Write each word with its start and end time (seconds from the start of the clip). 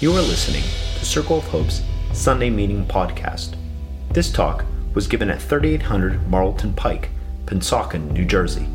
You 0.00 0.10
are 0.10 0.20
listening 0.20 0.64
to 0.98 1.04
Circle 1.04 1.38
of 1.38 1.44
Hope's 1.44 1.80
Sunday 2.12 2.50
Meeting 2.50 2.84
Podcast. 2.84 3.56
This 4.10 4.32
talk 4.32 4.64
was 4.92 5.06
given 5.06 5.30
at 5.30 5.40
3800 5.40 6.28
Marlton 6.28 6.74
Pike, 6.74 7.10
Pennsauken, 7.46 8.10
New 8.10 8.24
Jersey. 8.24 8.66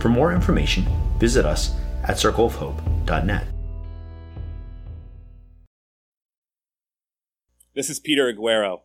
For 0.00 0.08
more 0.08 0.32
information, 0.32 0.86
visit 1.18 1.44
us 1.44 1.74
at 2.04 2.18
circleofhope.net. 2.18 3.48
This 7.74 7.90
is 7.90 7.98
Peter 7.98 8.32
Aguero. 8.32 8.82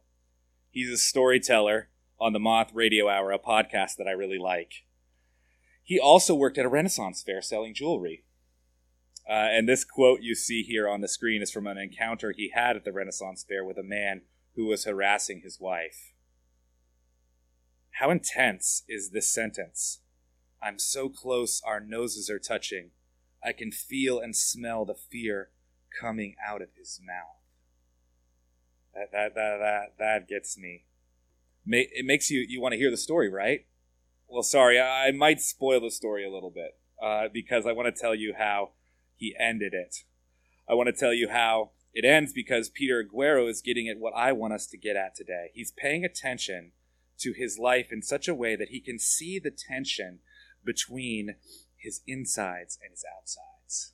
He's 0.71 0.89
a 0.89 0.97
storyteller 0.97 1.89
on 2.19 2.33
the 2.33 2.39
Moth 2.39 2.73
Radio 2.73 3.07
Hour, 3.07 3.31
a 3.31 3.37
podcast 3.37 3.97
that 3.97 4.07
I 4.07 4.11
really 4.11 4.39
like. 4.39 4.85
He 5.83 5.99
also 5.99 6.33
worked 6.33 6.57
at 6.57 6.65
a 6.65 6.69
Renaissance 6.69 7.21
fair 7.21 7.43
selling 7.43 7.75
jewelry. 7.75 8.23
Uh, 9.27 9.49
and 9.51 9.67
this 9.67 9.83
quote 9.83 10.21
you 10.21 10.35
see 10.35 10.61
here 10.61 10.87
on 10.87 11.01
the 11.01 11.07
screen 11.07 11.41
is 11.41 11.51
from 11.51 11.65
an 11.65 11.77
encounter 11.77 12.31
he 12.31 12.51
had 12.53 12.75
at 12.75 12.85
the 12.85 12.93
Renaissance 12.93 13.43
Fair 13.47 13.65
with 13.65 13.77
a 13.77 13.83
man 13.83 14.21
who 14.55 14.67
was 14.67 14.85
harassing 14.85 15.41
his 15.41 15.59
wife. 15.59 16.13
How 17.99 18.11
intense 18.11 18.83
is 18.87 19.11
this 19.11 19.31
sentence? 19.31 20.01
I'm 20.61 20.79
so 20.79 21.09
close, 21.09 21.61
our 21.65 21.79
noses 21.79 22.29
are 22.29 22.39
touching. 22.39 22.91
I 23.43 23.53
can 23.53 23.71
feel 23.71 24.19
and 24.19 24.35
smell 24.35 24.85
the 24.85 24.95
fear 24.95 25.49
coming 25.99 26.35
out 26.45 26.61
of 26.61 26.69
his 26.77 26.99
mouth. 27.05 27.41
That, 28.93 29.11
that, 29.11 29.35
that, 29.35 29.57
that, 29.59 29.93
that 29.99 30.27
gets 30.27 30.57
me. 30.57 30.85
It 31.67 32.05
makes 32.05 32.29
you, 32.29 32.45
you 32.47 32.61
want 32.61 32.73
to 32.73 32.77
hear 32.77 32.91
the 32.91 32.97
story, 32.97 33.29
right? 33.29 33.65
Well, 34.27 34.43
sorry, 34.43 34.79
I 34.79 35.11
might 35.11 35.41
spoil 35.41 35.81
the 35.81 35.91
story 35.91 36.25
a 36.25 36.31
little 36.31 36.51
bit 36.51 36.77
uh, 37.01 37.27
because 37.31 37.65
I 37.65 37.71
want 37.71 37.93
to 37.93 38.01
tell 38.01 38.15
you 38.15 38.33
how 38.37 38.71
he 39.15 39.35
ended 39.39 39.73
it. 39.73 40.03
I 40.69 40.73
want 40.73 40.87
to 40.87 40.93
tell 40.93 41.13
you 41.13 41.29
how 41.29 41.71
it 41.93 42.05
ends 42.05 42.33
because 42.33 42.69
Peter 42.69 43.03
Aguero 43.03 43.49
is 43.49 43.61
getting 43.61 43.87
at 43.87 43.99
what 43.99 44.13
I 44.15 44.31
want 44.31 44.53
us 44.53 44.67
to 44.67 44.77
get 44.77 44.95
at 44.95 45.15
today. 45.15 45.51
He's 45.53 45.71
paying 45.71 46.03
attention 46.03 46.71
to 47.19 47.33
his 47.33 47.57
life 47.57 47.91
in 47.91 48.01
such 48.01 48.27
a 48.27 48.35
way 48.35 48.55
that 48.55 48.69
he 48.69 48.79
can 48.79 48.99
see 48.99 49.39
the 49.39 49.51
tension 49.51 50.19
between 50.63 51.35
his 51.77 52.01
insides 52.05 52.77
and 52.83 52.91
his 52.91 53.05
outsides. 53.17 53.93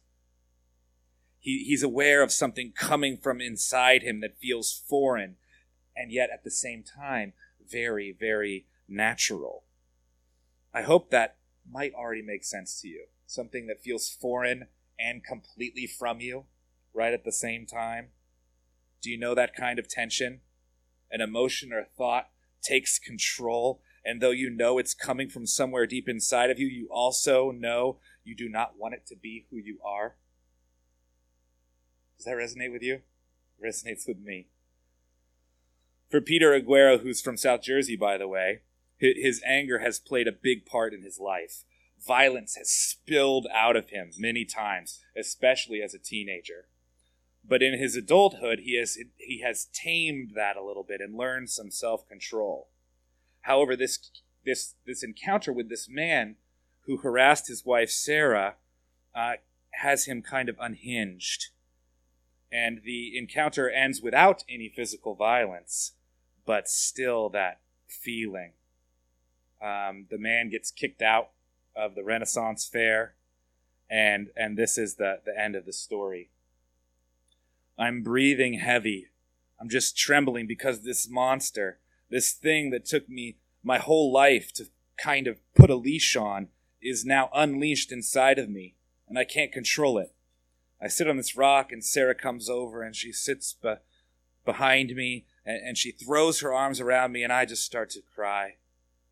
He, 1.40 1.64
he's 1.68 1.84
aware 1.84 2.24
of 2.24 2.32
something 2.32 2.72
coming 2.76 3.18
from 3.18 3.42
inside 3.42 4.02
him 4.02 4.22
that 4.22 4.40
feels 4.40 4.84
foreign 4.88 5.36
and 5.96 6.12
yet 6.12 6.30
at 6.34 6.44
the 6.44 6.52
same 6.52 6.84
time 6.84 7.34
very, 7.70 8.16
very 8.18 8.66
natural. 8.88 9.64
I 10.74 10.84
hope 10.84 11.12
that 11.12 11.38
might 11.70 11.94
already 11.94 12.22
make 12.22 12.44
sense 12.44 12.80
to 12.82 12.88
you. 12.88 13.06
Something 13.26 13.68
that 13.68 13.82
feels 13.82 14.10
foreign 14.10 14.68
and 15.02 15.24
completely 15.24 15.88
from 15.88 16.20
you 16.20 16.46
right 16.94 17.14
at 17.14 17.24
the 17.24 17.32
same 17.32 17.66
time? 17.66 18.10
Do 19.02 19.10
you 19.10 19.18
know 19.18 19.34
that 19.36 19.56
kind 19.56 19.80
of 19.80 19.88
tension? 19.88 20.42
An 21.12 21.22
emotion 21.22 21.74
or 21.74 21.84
thought 21.84 22.30
takes 22.62 23.00
control, 23.00 23.82
and 24.06 24.22
though 24.22 24.32
you 24.32 24.50
know 24.50 24.78
it's 24.78 24.94
coming 24.94 25.30
from 25.30 25.48
somewhere 25.48 25.88
deep 25.88 26.08
inside 26.08 26.50
of 26.50 26.60
you, 26.60 26.68
you 26.68 26.88
also 26.92 27.52
know 27.52 27.98
you 28.24 28.36
do 28.36 28.48
not 28.48 28.78
want 28.78 28.94
it 28.94 29.06
to 29.08 29.16
be 29.16 29.46
who 29.50 29.58
you 29.58 29.80
are. 29.84 30.16
Does 32.18 32.26
that 32.26 32.36
resonate 32.36 32.72
with 32.72 32.84
you? 32.84 33.02
It 33.60 33.66
resonates 33.66 34.08
with 34.08 34.20
me. 34.20 34.48
For 36.10 36.22
Peter 36.22 36.52
Aguero, 36.52 37.02
who's 37.02 37.22
from 37.22 37.38
South 37.38 37.62
Jersey, 37.62 37.96
by 37.96 38.18
the 38.18 38.28
way, 38.28 38.62
his 39.00 39.42
anger 39.46 39.80
has 39.80 39.98
played 39.98 40.28
a 40.28 40.32
big 40.32 40.66
part 40.66 40.94
in 40.94 41.02
his 41.02 41.20
life 41.20 41.64
violence 42.06 42.56
has 42.56 42.70
spilled 42.70 43.48
out 43.54 43.76
of 43.76 43.90
him 43.90 44.12
many 44.18 44.46
times, 44.46 45.00
especially 45.16 45.82
as 45.82 45.94
a 45.94 46.00
teenager. 46.00 46.68
But 47.44 47.64
in 47.64 47.78
his 47.78 47.96
adulthood, 47.96 48.60
he 48.60 48.78
has 48.78 48.98
he 49.18 49.42
has 49.42 49.66
tamed 49.74 50.32
that 50.36 50.58
a 50.58 50.64
little 50.64 50.84
bit 50.84 51.02
and 51.02 51.16
learned 51.16 51.50
some 51.50 51.72
self-control. 51.72 52.70
However, 53.42 53.76
this 53.76 54.12
this 54.46 54.76
this 54.86 55.04
encounter 55.04 55.52
with 55.52 55.70
this 55.70 55.90
man 55.90 56.36
who 56.86 56.98
harassed 56.98 57.48
his 57.48 57.66
wife 57.66 57.90
Sarah 57.90 58.56
uh, 59.16 59.34
has 59.74 60.06
him 60.06 60.22
kind 60.22 60.50
of 60.50 60.56
unhinged, 60.60 61.50
and 62.52 62.82
the 62.84 63.18
encounter 63.18 63.70
ends 63.70 64.02
without 64.02 64.44
any 64.50 64.70
physical 64.70 65.16
violence, 65.16 65.94
but 66.46 66.68
still 66.68 67.30
that 67.30 67.62
feeling. 67.88 68.54
Um, 69.62 70.08
the 70.10 70.18
man 70.18 70.50
gets 70.50 70.72
kicked 70.72 71.02
out 71.02 71.32
of 71.76 71.96
the 71.96 72.04
Renaissance 72.04 72.66
Fair, 72.66 73.16
and 73.90 74.30
and 74.36 74.58
this 74.58 74.78
is 74.78 74.96
the 74.96 75.20
the 75.26 75.38
end 75.38 75.56
of 75.56 75.66
the 75.66 75.74
story. 75.74 76.30
I'm 77.78 78.04
breathing 78.04 78.56
heavy. 78.56 79.08
I'm 79.60 79.70
just 79.70 79.98
trembling 79.98 80.48
because 80.48 80.82
this 80.82 81.10
monster, 81.10 81.80
this 82.10 82.32
thing 82.32 82.72
that 82.72 82.86
took 82.86 83.08
me 83.10 83.38
my 83.64 83.78
whole 83.78 84.12
life 84.12 84.52
to 84.54 84.66
kind 84.98 85.28
of 85.28 85.40
put 85.56 85.70
a 85.70 85.76
leash 85.76 86.16
on, 86.16 86.50
is 86.82 87.06
now 87.06 87.30
unleashed 87.34 87.92
inside 87.92 88.40
of 88.40 88.50
me, 88.50 88.76
and 89.08 89.18
I 89.18 89.24
can't 89.24 89.52
control 89.52 89.98
it. 89.98 90.14
I 90.82 90.88
sit 90.88 91.08
on 91.08 91.18
this 91.18 91.38
rock, 91.38 91.72
and 91.72 91.84
Sarah 91.84 92.16
comes 92.16 92.50
over, 92.50 92.82
and 92.82 92.96
she 92.96 93.12
sits 93.12 93.54
be- 93.54 93.76
behind 94.46 94.96
me, 94.96 95.26
and, 95.46 95.58
and 95.64 95.78
she 95.78 95.92
throws 95.92 96.42
her 96.42 96.54
arms 96.54 96.80
around 96.80 97.12
me, 97.12 97.24
and 97.24 97.32
I 97.32 97.46
just 97.46 97.64
start 97.64 97.92
to 97.92 98.02
cry 98.16 98.56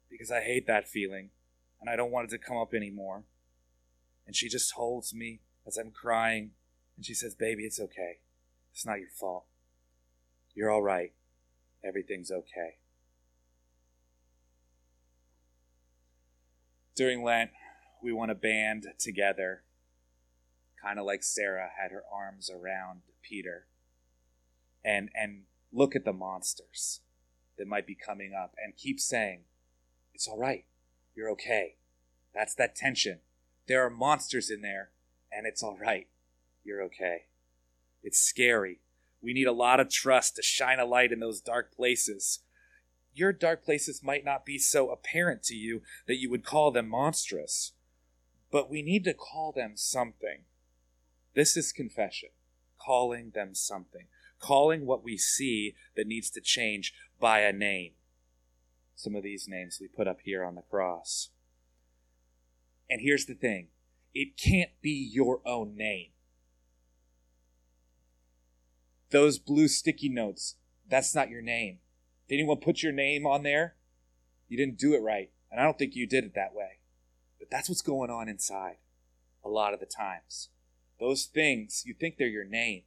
because 0.09 0.31
I 0.31 0.41
hate 0.41 0.65
that 0.65 0.87
feeling 0.87 1.29
and 1.79 1.89
I 1.89 1.95
don't 1.95 2.11
want 2.11 2.31
it 2.31 2.31
to 2.31 2.43
come 2.43 2.57
up 2.57 2.73
anymore. 2.73 3.23
And 4.25 4.35
she 4.35 4.49
just 4.49 4.73
holds 4.73 5.13
me 5.13 5.41
as 5.65 5.77
I'm 5.77 5.91
crying, 5.91 6.51
and 6.95 7.05
she 7.05 7.13
says, 7.13 7.35
Baby, 7.35 7.63
it's 7.63 7.79
okay. 7.79 8.19
It's 8.71 8.85
not 8.85 8.99
your 8.99 9.09
fault. 9.09 9.45
You're 10.53 10.69
all 10.71 10.83
right. 10.83 11.13
Everything's 11.83 12.31
okay. 12.31 12.77
During 16.95 17.23
Lent, 17.23 17.51
we 18.03 18.11
want 18.11 18.29
to 18.29 18.35
band 18.35 18.87
together, 18.97 19.63
kind 20.83 20.99
of 20.99 21.05
like 21.05 21.23
Sarah 21.23 21.69
had 21.81 21.91
her 21.91 22.03
arms 22.13 22.49
around 22.49 23.01
Peter, 23.21 23.67
and, 24.83 25.09
and 25.15 25.43
look 25.71 25.95
at 25.95 26.03
the 26.03 26.13
monsters 26.13 27.01
that 27.57 27.67
might 27.67 27.87
be 27.87 27.95
coming 27.95 28.33
up 28.33 28.53
and 28.63 28.75
keep 28.75 28.99
saying, 28.99 29.41
It's 30.13 30.27
all 30.27 30.37
right. 30.37 30.65
You're 31.19 31.31
okay. 31.31 31.75
That's 32.33 32.55
that 32.55 32.77
tension. 32.77 33.19
There 33.67 33.85
are 33.85 33.89
monsters 33.89 34.49
in 34.49 34.61
there, 34.61 34.91
and 35.29 35.45
it's 35.45 35.61
all 35.61 35.77
right. 35.77 36.07
You're 36.63 36.81
okay. 36.83 37.23
It's 38.01 38.21
scary. 38.21 38.79
We 39.21 39.33
need 39.33 39.45
a 39.45 39.51
lot 39.51 39.81
of 39.81 39.89
trust 39.89 40.37
to 40.37 40.41
shine 40.41 40.79
a 40.79 40.85
light 40.85 41.11
in 41.11 41.19
those 41.19 41.41
dark 41.41 41.75
places. 41.75 42.39
Your 43.13 43.33
dark 43.33 43.65
places 43.65 44.01
might 44.01 44.23
not 44.23 44.45
be 44.45 44.57
so 44.57 44.91
apparent 44.91 45.43
to 45.43 45.55
you 45.55 45.81
that 46.07 46.21
you 46.21 46.29
would 46.29 46.45
call 46.45 46.71
them 46.71 46.87
monstrous, 46.87 47.73
but 48.49 48.69
we 48.69 48.81
need 48.81 49.03
to 49.03 49.13
call 49.13 49.51
them 49.51 49.73
something. 49.75 50.45
This 51.35 51.57
is 51.57 51.73
confession, 51.73 52.29
calling 52.81 53.31
them 53.35 53.55
something, 53.55 54.05
calling 54.39 54.85
what 54.85 55.03
we 55.03 55.17
see 55.17 55.75
that 55.97 56.07
needs 56.07 56.29
to 56.29 56.39
change 56.39 56.93
by 57.19 57.41
a 57.41 57.51
name 57.51 57.91
some 58.99 59.15
of 59.15 59.23
these 59.23 59.47
names 59.47 59.77
we 59.79 59.87
put 59.87 60.09
up 60.09 60.19
here 60.25 60.43
on 60.43 60.55
the 60.55 60.61
cross. 60.61 61.29
And 62.89 62.99
here's 62.99 63.25
the 63.25 63.33
thing 63.33 63.69
it 64.13 64.35
can't 64.35 64.71
be 64.81 64.91
your 64.91 65.39
own 65.45 65.77
name. 65.77 66.09
Those 69.11 69.39
blue 69.39 69.69
sticky 69.69 70.09
notes, 70.09 70.55
that's 70.87 71.15
not 71.15 71.29
your 71.29 71.41
name. 71.41 71.79
If 72.27 72.33
anyone 72.33 72.57
put 72.57 72.83
your 72.83 72.91
name 72.91 73.25
on 73.25 73.43
there, 73.43 73.75
you 74.49 74.57
didn't 74.57 74.77
do 74.77 74.93
it 74.93 75.01
right. 75.01 75.31
And 75.49 75.61
I 75.61 75.63
don't 75.63 75.79
think 75.79 75.95
you 75.95 76.05
did 76.05 76.25
it 76.25 76.35
that 76.35 76.53
way. 76.53 76.79
But 77.39 77.49
that's 77.49 77.69
what's 77.69 77.81
going 77.81 78.09
on 78.09 78.27
inside 78.27 78.77
a 79.45 79.49
lot 79.49 79.73
of 79.73 79.79
the 79.79 79.85
times. 79.85 80.49
Those 80.99 81.23
things, 81.23 81.83
you 81.85 81.93
think 81.93 82.17
they're 82.17 82.27
your 82.27 82.43
name. 82.43 82.83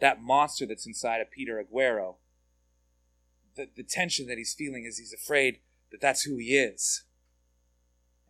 That 0.00 0.22
monster 0.22 0.64
that's 0.64 0.86
inside 0.86 1.20
of 1.20 1.32
Peter 1.32 1.60
Aguero, 1.60 2.14
the, 3.58 3.68
the 3.76 3.82
tension 3.82 4.26
that 4.28 4.38
he's 4.38 4.54
feeling 4.54 4.86
is 4.86 4.96
he's 4.96 5.12
afraid 5.12 5.58
that 5.90 6.00
that's 6.00 6.22
who 6.22 6.38
he 6.38 6.56
is. 6.56 7.04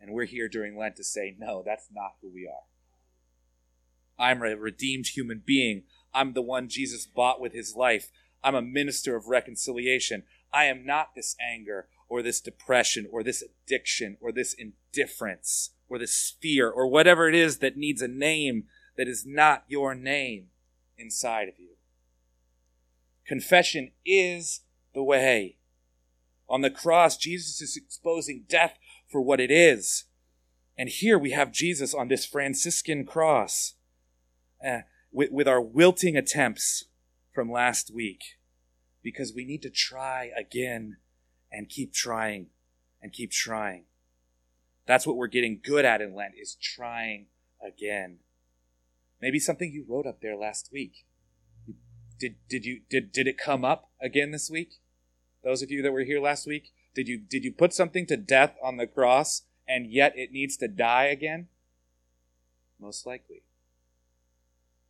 And 0.01 0.11
we're 0.11 0.25
here 0.25 0.49
during 0.49 0.77
Lent 0.77 0.95
to 0.97 1.03
say, 1.03 1.35
no, 1.37 1.63
that's 1.65 1.87
not 1.93 2.15
who 2.21 2.29
we 2.33 2.47
are. 2.47 2.65
I'm 4.17 4.41
a 4.41 4.55
redeemed 4.55 5.07
human 5.07 5.41
being. 5.45 5.83
I'm 6.13 6.33
the 6.33 6.41
one 6.41 6.67
Jesus 6.67 7.05
bought 7.05 7.39
with 7.39 7.53
his 7.53 7.75
life. 7.75 8.11
I'm 8.43 8.55
a 8.55 8.61
minister 8.61 9.15
of 9.15 9.27
reconciliation. 9.27 10.23
I 10.51 10.65
am 10.65 10.85
not 10.85 11.09
this 11.15 11.35
anger 11.39 11.87
or 12.07 12.21
this 12.21 12.41
depression 12.41 13.07
or 13.11 13.23
this 13.23 13.43
addiction 13.43 14.17
or 14.19 14.31
this 14.31 14.53
indifference 14.53 15.71
or 15.87 15.99
this 15.99 16.35
fear 16.41 16.69
or 16.69 16.87
whatever 16.87 17.29
it 17.29 17.35
is 17.35 17.59
that 17.59 17.77
needs 17.77 18.01
a 18.01 18.07
name 18.07 18.63
that 18.97 19.07
is 19.07 19.25
not 19.25 19.63
your 19.67 19.93
name 19.93 20.47
inside 20.97 21.47
of 21.47 21.59
you. 21.59 21.75
Confession 23.25 23.91
is 24.05 24.61
the 24.99 25.03
way. 25.03 25.55
On 26.49 26.59
the 26.59 26.69
cross, 26.69 27.15
Jesus 27.15 27.61
is 27.61 27.77
exposing 27.77 28.43
death 28.49 28.77
for 29.07 29.21
what 29.21 29.39
it 29.39 29.49
is. 29.49 30.03
And 30.77 30.89
here 30.89 31.17
we 31.17 31.31
have 31.31 31.53
Jesus 31.53 31.93
on 31.93 32.09
this 32.09 32.25
Franciscan 32.25 33.05
cross. 33.05 33.75
Uh, 34.65 34.79
with, 35.11 35.31
with 35.31 35.47
our 35.47 35.61
wilting 35.61 36.17
attempts 36.17 36.85
from 37.33 37.49
last 37.49 37.93
week 37.93 38.37
because 39.01 39.33
we 39.33 39.45
need 39.45 39.61
to 39.61 39.69
try 39.69 40.31
again 40.37 40.97
and 41.49 41.69
keep 41.69 41.93
trying 41.93 42.47
and 43.01 43.13
keep 43.13 43.31
trying. 43.31 43.85
That's 44.85 45.07
what 45.07 45.15
we're 45.15 45.27
getting 45.27 45.61
good 45.63 45.85
at 45.85 46.01
in 46.01 46.13
Lent 46.13 46.33
is 46.39 46.57
trying 46.61 47.27
again. 47.65 48.19
Maybe 49.21 49.39
something 49.39 49.71
you 49.71 49.85
wrote 49.87 50.05
up 50.05 50.21
there 50.21 50.35
last 50.35 50.69
week. 50.71 51.05
Did 52.19 52.35
did 52.49 52.65
you 52.65 52.81
did 52.89 53.13
did 53.13 53.27
it 53.27 53.37
come 53.37 53.63
up 53.63 53.91
again 54.01 54.31
this 54.31 54.49
week? 54.49 54.73
Those 55.49 55.63
of 55.63 55.71
you 55.71 55.81
that 55.81 55.91
were 55.91 56.03
here 56.03 56.21
last 56.21 56.45
week, 56.45 56.71
did 56.93 57.07
you 57.07 57.17
did 57.17 57.43
you 57.43 57.51
put 57.51 57.73
something 57.73 58.05
to 58.05 58.15
death 58.15 58.55
on 58.63 58.77
the 58.77 58.85
cross 58.85 59.41
and 59.67 59.91
yet 59.91 60.13
it 60.15 60.31
needs 60.31 60.55
to 60.57 60.67
die 60.67 61.05
again? 61.05 61.47
Most 62.79 63.07
likely. 63.07 63.41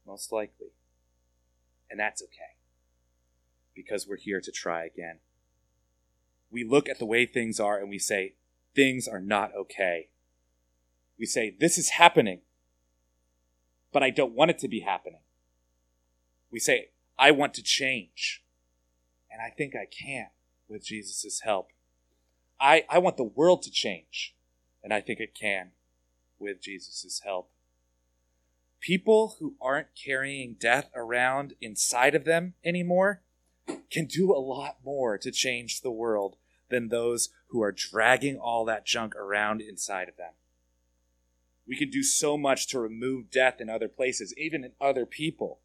Most 0.06 0.34
likely. 0.34 0.74
And 1.90 1.98
that's 1.98 2.22
okay. 2.22 2.58
Because 3.74 4.06
we're 4.06 4.18
here 4.18 4.42
to 4.42 4.52
try 4.52 4.84
again. 4.84 5.20
We 6.52 6.66
look 6.66 6.90
at 6.90 7.00
the 7.00 7.06
way 7.06 7.26
things 7.26 7.62
are 7.62 7.80
and 7.80 7.90
we 7.90 7.98
say, 7.98 8.34
things 8.76 9.08
are 9.08 9.22
not 9.22 9.56
okay. 9.56 10.10
We 11.18 11.26
say, 11.26 11.56
this 11.58 11.78
is 11.78 11.92
happening, 11.92 12.42
but 13.94 14.04
I 14.04 14.10
don't 14.10 14.36
want 14.36 14.52
it 14.52 14.60
to 14.60 14.68
be 14.68 14.82
happening. 14.82 15.22
We 16.52 16.60
say, 16.60 16.90
I 17.18 17.32
want 17.32 17.54
to 17.54 17.64
change. 17.64 18.44
And 19.32 19.42
I 19.42 19.56
think 19.56 19.74
I 19.74 19.86
can 19.86 20.28
with 20.70 20.86
Jesus' 20.86 21.42
help. 21.44 21.70
I, 22.60 22.86
I 22.90 23.00
want 23.00 23.18
the 23.18 23.24
world 23.24 23.62
to 23.64 23.72
change. 23.72 24.36
And 24.84 24.94
I 24.94 25.02
think 25.02 25.20
it 25.20 25.36
can 25.36 25.72
with 26.38 26.62
Jesus' 26.62 27.22
help. 27.26 27.52
People 28.80 29.36
who 29.40 29.56
aren't 29.62 29.96
carrying 29.96 30.56
death 30.58 30.90
around 30.96 31.54
inside 31.60 32.16
of 32.16 32.24
them 32.24 32.54
anymore 32.64 33.22
can 33.92 34.06
do 34.06 34.32
a 34.32 34.40
lot 34.40 34.78
more 34.86 35.18
to 35.18 35.32
change 35.32 35.82
the 35.82 35.92
world 35.92 36.38
than 36.70 36.88
those 36.88 37.30
who 37.48 37.62
are 37.62 37.74
dragging 37.74 38.38
all 38.38 38.64
that 38.66 38.86
junk 38.86 39.16
around 39.16 39.62
inside 39.62 40.08
of 40.08 40.16
them. 40.16 40.32
We 41.68 41.76
can 41.76 41.90
do 41.90 42.04
so 42.04 42.38
much 42.38 42.68
to 42.70 42.80
remove 42.80 43.30
death 43.30 43.60
in 43.60 43.70
other 43.70 43.90
places, 43.90 44.34
even 44.38 44.64
in 44.64 44.72
other 44.80 45.06
people 45.06 45.60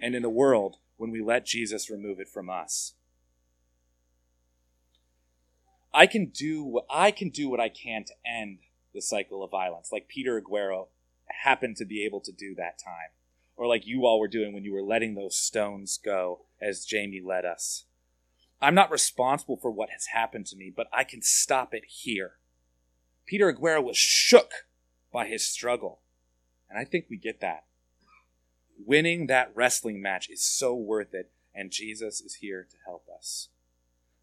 and 0.00 0.14
in 0.14 0.22
the 0.22 0.30
world 0.30 0.76
when 0.96 1.10
we 1.10 1.20
let 1.20 1.44
Jesus 1.44 1.90
remove 1.90 2.20
it 2.20 2.28
from 2.28 2.48
us. 2.48 2.94
I 5.92 6.06
can 6.06 6.26
do 6.26 6.62
what 6.62 6.86
I 6.90 7.10
can 7.10 7.30
do 7.30 7.48
what 7.48 7.60
I 7.60 7.68
can 7.68 8.04
to 8.04 8.14
end 8.26 8.58
the 8.94 9.00
cycle 9.02 9.42
of 9.42 9.50
violence, 9.50 9.90
like 9.92 10.08
Peter 10.08 10.40
Aguero 10.40 10.88
happened 11.44 11.76
to 11.76 11.84
be 11.84 12.04
able 12.04 12.20
to 12.20 12.32
do 12.32 12.54
that 12.54 12.78
time, 12.78 13.10
or 13.56 13.66
like 13.66 13.86
you 13.86 14.04
all 14.04 14.18
were 14.18 14.28
doing 14.28 14.52
when 14.52 14.64
you 14.64 14.72
were 14.72 14.82
letting 14.82 15.14
those 15.14 15.36
stones 15.36 15.98
go 16.02 16.40
as 16.60 16.84
Jamie 16.84 17.22
led 17.24 17.44
us. 17.44 17.84
I'm 18.60 18.74
not 18.74 18.90
responsible 18.90 19.56
for 19.56 19.70
what 19.70 19.90
has 19.90 20.06
happened 20.06 20.46
to 20.46 20.56
me, 20.56 20.72
but 20.74 20.88
I 20.92 21.04
can 21.04 21.22
stop 21.22 21.72
it 21.72 21.84
here. 21.86 22.32
Peter 23.24 23.52
Aguero 23.52 23.82
was 23.82 23.96
shook 23.96 24.50
by 25.12 25.26
his 25.26 25.46
struggle, 25.46 26.00
and 26.68 26.78
I 26.78 26.84
think 26.84 27.06
we 27.08 27.16
get 27.16 27.40
that. 27.40 27.64
Winning 28.84 29.26
that 29.26 29.52
wrestling 29.54 30.00
match 30.02 30.28
is 30.28 30.42
so 30.42 30.74
worth 30.74 31.14
it, 31.14 31.30
and 31.54 31.70
Jesus 31.70 32.20
is 32.20 32.36
here 32.36 32.66
to 32.70 32.76
help 32.86 33.04
us. 33.14 33.48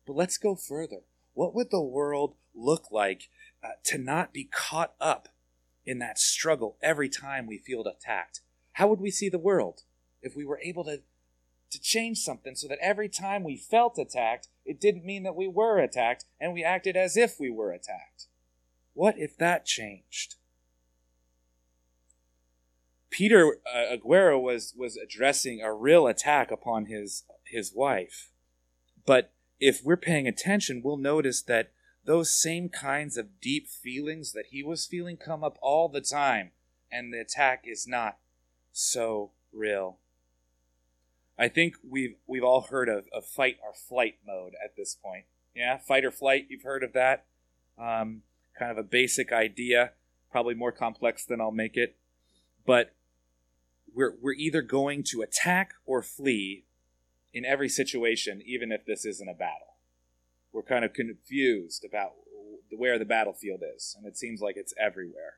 But 0.05 0.15
let's 0.15 0.37
go 0.37 0.55
further. 0.55 1.01
What 1.35 1.53
would 1.53 1.69
the 1.69 1.81
world 1.81 2.35
look 2.55 2.89
like 2.89 3.29
uh, 3.63 3.73
to 3.83 3.97
not 3.99 4.33
be 4.33 4.45
caught 4.45 4.95
up 4.99 5.27
in 5.85 5.99
that 5.99 6.17
struggle 6.17 6.77
every 6.81 7.09
time 7.09 7.45
we 7.45 7.59
feel 7.59 7.85
attacked? 7.85 8.39
How 8.73 8.87
would 8.87 8.99
we 8.99 9.11
see 9.11 9.29
the 9.29 9.37
world 9.37 9.83
if 10.21 10.35
we 10.35 10.45
were 10.45 10.59
able 10.63 10.85
to, 10.85 11.01
to 11.69 11.81
change 11.81 12.19
something 12.19 12.55
so 12.55 12.67
that 12.69 12.79
every 12.81 13.09
time 13.09 13.43
we 13.43 13.57
felt 13.57 13.99
attacked, 13.99 14.47
it 14.65 14.81
didn't 14.81 15.05
mean 15.05 15.23
that 15.23 15.35
we 15.35 15.47
were 15.47 15.77
attacked 15.77 16.25
and 16.39 16.53
we 16.53 16.63
acted 16.63 16.95
as 16.95 17.15
if 17.15 17.39
we 17.39 17.49
were 17.49 17.71
attacked? 17.71 18.27
What 18.93 19.19
if 19.19 19.37
that 19.37 19.65
changed? 19.65 20.35
Peter 23.09 23.59
uh, 23.65 23.95
Aguero 23.95 24.41
was 24.41 24.73
was 24.77 24.97
addressing 24.97 25.61
a 25.61 25.73
real 25.73 26.07
attack 26.07 26.51
upon 26.51 26.87
his 26.87 27.23
his 27.45 27.73
wife, 27.73 28.29
but 29.05 29.31
if 29.59 29.81
we're 29.83 29.97
paying 29.97 30.27
attention, 30.27 30.81
we'll 30.83 30.97
notice 30.97 31.41
that 31.43 31.71
those 32.05 32.33
same 32.33 32.69
kinds 32.69 33.17
of 33.17 33.39
deep 33.41 33.67
feelings 33.67 34.31
that 34.33 34.47
he 34.51 34.63
was 34.63 34.85
feeling 34.85 35.17
come 35.17 35.43
up 35.43 35.57
all 35.61 35.89
the 35.89 36.01
time, 36.01 36.51
and 36.91 37.13
the 37.13 37.19
attack 37.19 37.63
is 37.65 37.87
not 37.87 38.17
so 38.71 39.31
real. 39.51 39.97
I 41.37 41.47
think 41.47 41.75
we've 41.87 42.15
we've 42.27 42.43
all 42.43 42.61
heard 42.61 42.89
of, 42.89 43.05
of 43.11 43.25
fight 43.25 43.57
or 43.63 43.73
flight 43.73 44.15
mode 44.25 44.53
at 44.63 44.75
this 44.77 44.95
point. 44.95 45.25
Yeah, 45.55 45.77
fight 45.77 46.05
or 46.05 46.11
flight. 46.11 46.47
You've 46.49 46.63
heard 46.63 46.83
of 46.83 46.93
that. 46.93 47.25
Um, 47.77 48.21
kind 48.57 48.71
of 48.71 48.77
a 48.77 48.83
basic 48.83 49.31
idea, 49.31 49.91
probably 50.31 50.53
more 50.53 50.71
complex 50.71 51.25
than 51.25 51.41
I'll 51.41 51.51
make 51.51 51.75
it. 51.75 51.97
But 52.65 52.93
we're 53.93 54.15
we're 54.21 54.33
either 54.33 54.61
going 54.61 55.03
to 55.11 55.21
attack 55.21 55.73
or 55.85 56.01
flee 56.01 56.65
in 57.35 57.43
every 57.43 57.67
situation, 57.67 58.41
even 58.45 58.71
if 58.71 58.85
this 58.85 59.05
isn't 59.05 59.27
a 59.27 59.33
battle. 59.33 59.75
We're 60.53 60.63
kind 60.63 60.85
of 60.85 60.93
confused 60.93 61.83
about 61.83 62.13
where 62.71 62.97
the 62.97 63.03
battlefield 63.03 63.61
is, 63.75 63.93
and 63.97 64.07
it 64.07 64.17
seems 64.17 64.39
like 64.39 64.55
it's 64.55 64.73
everywhere. 64.79 65.33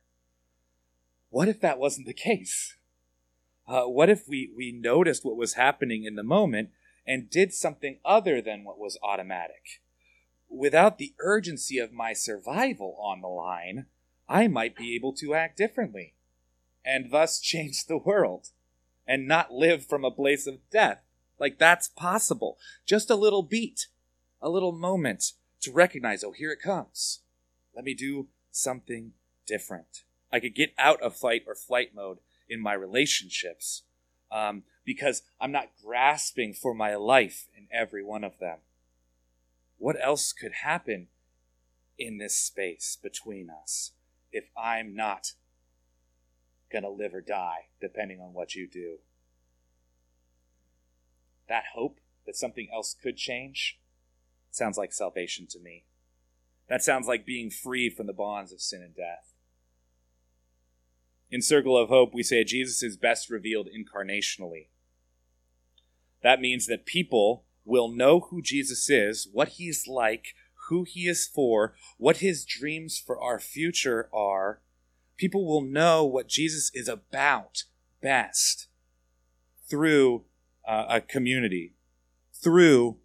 What 1.32 1.48
if 1.48 1.60
that 1.62 1.80
wasn't 1.80 2.06
the 2.06 2.14
case? 2.14 2.76
Uh, 3.68 3.86
what 3.86 4.10
if 4.10 4.28
we, 4.28 4.52
we 4.56 4.72
noticed 4.72 5.26
what 5.26 5.36
was 5.36 5.56
happening 5.56 6.04
in 6.04 6.16
the 6.16 6.24
moment 6.24 6.70
and 7.06 7.32
did 7.32 7.52
something 7.52 7.98
other 8.06 8.42
than 8.44 8.64
what 8.64 8.78
was 8.78 9.00
automatic? 9.02 9.82
Without 10.50 11.00
the 11.00 11.16
urgency 11.20 11.80
of 11.80 11.92
my 11.92 12.14
survival 12.14 12.96
on 13.02 13.22
the 13.22 13.28
line, 13.28 13.88
I 14.30 14.48
might 14.48 14.76
be 14.76 14.96
able 14.96 15.14
to 15.14 15.34
act 15.34 15.58
differently 15.58 16.14
and 16.86 17.10
thus 17.10 17.40
change 17.42 17.88
the 17.88 17.98
world 17.98 18.50
and 19.08 19.28
not 19.28 19.52
live 19.52 19.84
from 19.84 20.06
a 20.06 20.12
place 20.12 20.46
of 20.46 20.60
death. 20.70 21.02
Like 21.40 21.58
that's 21.58 21.88
possible. 21.88 22.58
Just 22.86 23.10
a 23.10 23.16
little 23.16 23.44
beat, 23.44 23.88
a 24.42 24.50
little 24.50 24.72
moment 24.72 25.34
to 25.62 25.72
recognize, 25.72 26.24
oh, 26.24 26.32
here 26.32 26.52
it 26.52 26.62
comes. 26.62 27.20
Let 27.76 27.86
me 27.86 27.94
do 27.94 28.28
something 28.52 29.14
different. 29.46 30.04
I 30.32 30.40
could 30.40 30.56
get 30.56 30.74
out 30.78 31.02
of 31.02 31.16
fight 31.16 31.44
or 31.48 31.56
flight 31.56 31.96
mode 31.96 32.18
in 32.50 32.62
my 32.62 32.74
relationships 32.74 33.84
um, 34.32 34.64
because 34.86 35.22
I'm 35.40 35.52
not 35.52 35.70
grasping 35.84 36.54
for 36.54 36.74
my 36.74 36.96
life 36.96 37.48
in 37.56 37.68
every 37.72 38.04
one 38.04 38.24
of 38.24 38.40
them. 38.40 38.60
What 39.78 39.98
else 40.02 40.34
could 40.34 40.54
happen 40.64 41.08
in 41.98 42.18
this 42.18 42.36
space 42.36 42.98
between 43.02 43.50
us 43.50 43.92
if 44.32 44.46
I'm 44.58 44.96
not 44.96 45.34
going 46.72 46.84
to 46.84 46.90
live 46.90 47.14
or 47.14 47.22
die, 47.22 47.68
depending 47.80 48.20
on 48.20 48.34
what 48.34 48.56
you 48.56 48.68
do? 48.68 48.98
That 51.50 51.66
hope 51.74 52.00
that 52.26 52.36
something 52.36 52.68
else 52.74 52.96
could 53.02 53.18
change 53.18 53.80
sounds 54.52 54.78
like 54.78 54.94
salvation 54.94 55.48
to 55.50 55.60
me. 55.60 55.86
That 56.68 56.84
sounds 56.84 57.08
like 57.08 57.26
being 57.26 57.50
free 57.50 57.90
from 57.90 58.08
the 58.08 58.14
bonds 58.14 58.52
of 58.52 58.62
sin 58.62 58.82
and 58.82 58.96
death. 58.96 59.34
In 61.30 61.42
Circle 61.42 61.78
of 61.78 61.90
Hope, 61.90 62.14
we 62.14 62.24
say 62.24 62.44
Jesus 62.44 62.84
is 62.84 62.98
best 62.98 63.30
revealed 63.30 63.68
incarnationally. 63.68 64.68
That 66.24 66.42
means 66.42 66.68
that 66.68 66.86
people 66.86 67.46
will 67.66 67.90
know 67.90 68.22
who 68.22 68.42
Jesus 68.42 68.90
is, 68.90 69.28
what 69.32 69.50
he's 69.50 69.88
like, 69.88 70.34
who 70.70 70.84
he 70.84 71.08
is 71.08 71.28
for, 71.28 71.76
what 71.98 72.18
his 72.18 72.46
dreams 72.46 72.98
for 72.98 73.22
our 73.22 73.40
future 73.40 74.10
are. 74.14 74.62
People 75.18 75.46
will 75.46 75.62
know 75.62 76.06
what 76.06 76.28
Jesus 76.28 76.72
is 76.74 76.88
about 76.88 77.64
best 78.02 78.68
through 79.70 80.24
uh, 80.68 80.86
a 80.90 81.02
community 81.02 81.74
through 82.34 82.98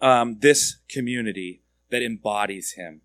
um, 0.00 0.38
this 0.40 0.78
community 0.88 1.62
that 1.90 2.02
embodies 2.02 2.72
him 2.72 3.02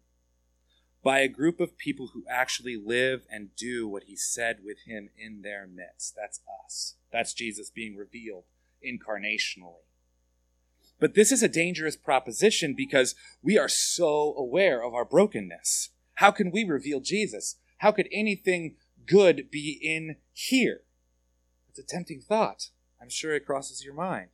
by 1.03 1.19
a 1.19 1.27
group 1.27 1.59
of 1.59 1.77
people 1.77 2.11
who 2.13 2.23
actually 2.29 2.77
live 2.77 3.25
and 3.29 3.55
do 3.55 3.87
what 3.87 4.03
he 4.03 4.15
said 4.15 4.59
with 4.63 4.77
him 4.85 5.09
in 5.17 5.41
their 5.41 5.67
midst. 5.67 6.15
That's 6.15 6.39
us. 6.63 6.95
That's 7.11 7.33
Jesus 7.33 7.69
being 7.69 7.97
revealed 7.97 8.45
incarnationally. 8.85 9.83
But 10.99 11.15
this 11.15 11.31
is 11.31 11.43
a 11.43 11.49
dangerous 11.49 11.97
proposition 11.97 12.73
because 12.75 13.15
we 13.41 13.57
are 13.57 13.67
so 13.67 14.33
aware 14.37 14.81
of 14.81 14.93
our 14.93 15.03
brokenness. 15.03 15.89
How 16.15 16.31
can 16.31 16.51
we 16.51 16.63
reveal 16.63 17.01
Jesus? 17.01 17.57
How 17.79 17.91
could 17.91 18.07
anything 18.11 18.75
good 19.05 19.49
be 19.51 19.77
in 19.81 20.17
here? 20.31 20.81
It's 21.69 21.79
a 21.79 21.83
tempting 21.83 22.21
thought. 22.21 22.69
I'm 23.03 23.09
sure 23.09 23.35
it 23.35 23.45
crosses 23.45 23.83
your 23.83 23.93
mind. 23.93 24.29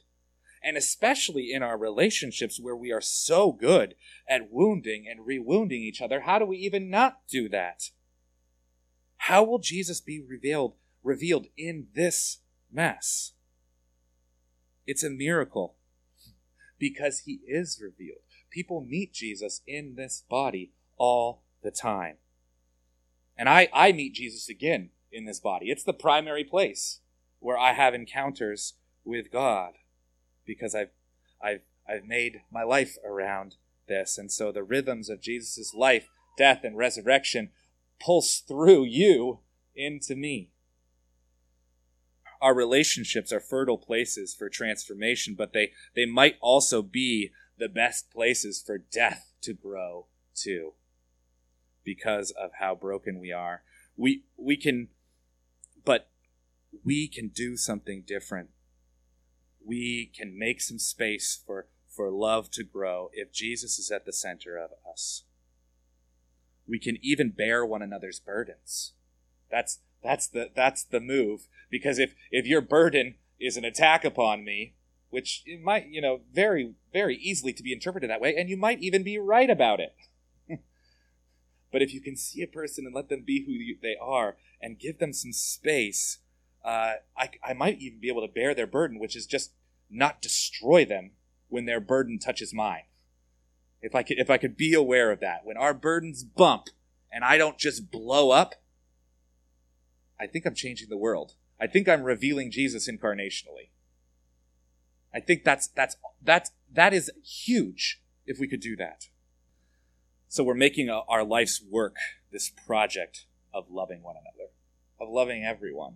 And 0.63 0.77
especially 0.77 1.51
in 1.51 1.63
our 1.63 1.77
relationships 1.77 2.59
where 2.59 2.75
we 2.75 2.91
are 2.91 3.01
so 3.01 3.51
good 3.51 3.95
at 4.29 4.51
wounding 4.51 5.07
and 5.09 5.25
rewounding 5.25 5.81
each 5.81 6.01
other, 6.01 6.21
how 6.21 6.37
do 6.37 6.45
we 6.45 6.57
even 6.57 6.89
not 6.89 7.21
do 7.27 7.49
that? 7.49 7.89
How 9.17 9.43
will 9.43 9.59
Jesus 9.59 9.99
be 9.99 10.21
revealed 10.21 10.75
revealed 11.03 11.47
in 11.57 11.87
this 11.93 12.39
mess. 12.71 13.33
It's 14.85 15.03
a 15.03 15.09
miracle 15.09 15.75
because 16.77 17.19
he 17.19 17.41
is 17.47 17.79
revealed. 17.81 18.21
People 18.49 18.81
meet 18.81 19.13
Jesus 19.13 19.61
in 19.67 19.95
this 19.95 20.23
body 20.29 20.71
all 20.97 21.43
the 21.61 21.71
time. 21.71 22.17
And 23.37 23.47
I, 23.47 23.69
I 23.73 23.91
meet 23.91 24.15
Jesus 24.15 24.49
again 24.49 24.89
in 25.11 25.25
this 25.25 25.39
body. 25.39 25.67
It's 25.67 25.83
the 25.83 25.93
primary 25.93 26.43
place 26.43 26.99
where 27.39 27.57
I 27.57 27.73
have 27.73 27.93
encounters 27.93 28.73
with 29.03 29.31
God 29.31 29.73
because 30.45 30.75
I've, 30.75 30.91
I've, 31.41 31.61
I've 31.87 32.05
made 32.05 32.41
my 32.51 32.63
life 32.63 32.97
around 33.05 33.55
this. 33.87 34.17
And 34.17 34.31
so 34.31 34.51
the 34.51 34.63
rhythms 34.63 35.09
of 35.09 35.21
Jesus' 35.21 35.73
life, 35.73 36.09
death, 36.37 36.63
and 36.63 36.77
resurrection 36.77 37.49
pulse 37.99 38.39
through 38.39 38.85
you 38.85 39.39
into 39.75 40.15
me. 40.15 40.51
Our 42.41 42.55
relationships 42.55 43.33
are 43.33 43.41
fertile 43.41 43.77
places 43.77 44.33
for 44.33 44.49
transformation, 44.49 45.35
but 45.37 45.51
they, 45.51 45.71
they 45.95 46.05
might 46.05 46.37
also 46.39 46.81
be 46.81 47.31
the 47.57 47.67
best 47.67 48.09
places 48.09 48.63
for 48.65 48.77
death 48.77 49.33
to 49.41 49.53
grow 49.53 50.07
too 50.33 50.73
because 51.83 52.31
of 52.31 52.51
how 52.59 52.75
broken 52.75 53.19
we 53.19 53.31
are. 53.31 53.63
We 53.97 54.23
we 54.37 54.55
can 54.55 54.87
but 55.83 56.07
we 56.83 57.07
can 57.07 57.29
do 57.29 57.55
something 57.57 58.03
different. 58.05 58.49
We 59.65 60.11
can 60.15 60.37
make 60.37 60.61
some 60.61 60.79
space 60.79 61.39
for 61.45 61.67
for 61.87 62.11
love 62.11 62.49
to 62.51 62.63
grow 62.63 63.09
if 63.13 63.33
Jesus 63.33 63.79
is 63.79 63.91
at 63.91 64.05
the 64.05 64.13
center 64.13 64.57
of 64.57 64.71
us. 64.89 65.23
We 66.67 66.79
can 66.79 66.97
even 67.01 67.31
bear 67.31 67.65
one 67.65 67.81
another's 67.81 68.19
burdens. 68.19 68.93
That's 69.51 69.79
that's 70.03 70.27
the 70.27 70.51
that's 70.55 70.83
the 70.83 70.99
move 70.99 71.47
because 71.69 71.99
if 71.99 72.13
if 72.31 72.45
your 72.45 72.61
burden 72.61 73.15
is 73.39 73.57
an 73.57 73.65
attack 73.65 74.05
upon 74.05 74.43
me, 74.45 74.75
which 75.09 75.43
might, 75.61 75.87
you 75.89 76.01
know, 76.01 76.21
very 76.31 76.73
very 76.93 77.15
easily 77.17 77.53
to 77.53 77.63
be 77.63 77.73
interpreted 77.73 78.09
that 78.09 78.21
way 78.21 78.35
and 78.35 78.49
you 78.49 78.57
might 78.57 78.79
even 78.79 79.03
be 79.03 79.17
right 79.17 79.49
about 79.49 79.79
it. 79.79 79.95
but 81.71 81.81
if 81.81 81.93
you 81.93 82.01
can 82.01 82.15
see 82.15 82.41
a 82.41 82.47
person 82.47 82.85
and 82.85 82.95
let 82.95 83.09
them 83.09 83.23
be 83.25 83.45
who 83.45 83.51
you, 83.51 83.77
they 83.81 83.97
are 83.99 84.37
and 84.61 84.79
give 84.79 84.99
them 84.99 85.13
some 85.13 85.33
space, 85.33 86.19
uh, 86.63 86.93
I, 87.17 87.29
I 87.43 87.53
might 87.53 87.79
even 87.79 87.99
be 87.99 88.09
able 88.09 88.25
to 88.25 88.33
bear 88.33 88.53
their 88.53 88.67
burden, 88.67 88.99
which 88.99 89.15
is 89.15 89.25
just 89.25 89.53
not 89.89 90.21
destroy 90.21 90.85
them 90.85 91.11
when 91.47 91.65
their 91.65 91.79
burden 91.79 92.19
touches 92.19 92.53
mine. 92.53 92.83
If 93.81 93.95
I 93.95 94.03
could, 94.03 94.19
if 94.19 94.29
I 94.29 94.37
could 94.37 94.57
be 94.57 94.73
aware 94.73 95.11
of 95.11 95.19
that, 95.21 95.45
when 95.45 95.57
our 95.57 95.73
burdens 95.73 96.23
bump 96.23 96.67
and 97.11 97.23
I 97.23 97.37
don't 97.37 97.57
just 97.57 97.89
blow 97.91 98.31
up, 98.31 98.55
I 100.19 100.27
think 100.27 100.45
I'm 100.45 100.55
changing 100.55 100.89
the 100.89 100.97
world. 100.97 101.33
I 101.59 101.67
think 101.67 101.87
I'm 101.87 102.03
revealing 102.03 102.51
Jesus 102.51 102.89
incarnationally. 102.89 103.71
I 105.13 105.19
think 105.19 105.43
that's 105.43 105.67
that's 105.67 105.95
that's 106.21 106.51
that 106.71 106.93
is 106.93 107.09
huge 107.23 108.01
if 108.25 108.37
we 108.39 108.47
could 108.47 108.61
do 108.61 108.75
that. 108.75 109.05
So 110.27 110.43
we're 110.43 110.53
making 110.53 110.89
a, 110.89 111.01
our 111.07 111.23
life's 111.23 111.61
work 111.67 111.95
this 112.31 112.51
project 112.67 113.25
of 113.53 113.71
loving 113.71 114.03
one 114.03 114.15
another, 114.15 114.51
of 114.99 115.09
loving 115.09 115.43
everyone, 115.43 115.95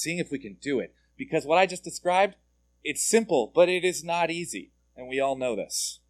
seeing 0.00 0.18
if 0.18 0.30
we 0.30 0.38
can 0.38 0.56
do 0.60 0.80
it. 0.80 0.94
Because 1.16 1.44
what 1.44 1.58
I 1.58 1.66
just 1.66 1.84
described, 1.84 2.36
it's 2.82 3.06
simple, 3.06 3.52
but 3.54 3.68
it 3.68 3.84
is 3.84 4.02
not 4.02 4.30
easy, 4.30 4.72
and 4.96 5.08
we 5.08 5.20
all 5.20 5.36
know 5.36 5.54
this. 5.54 6.00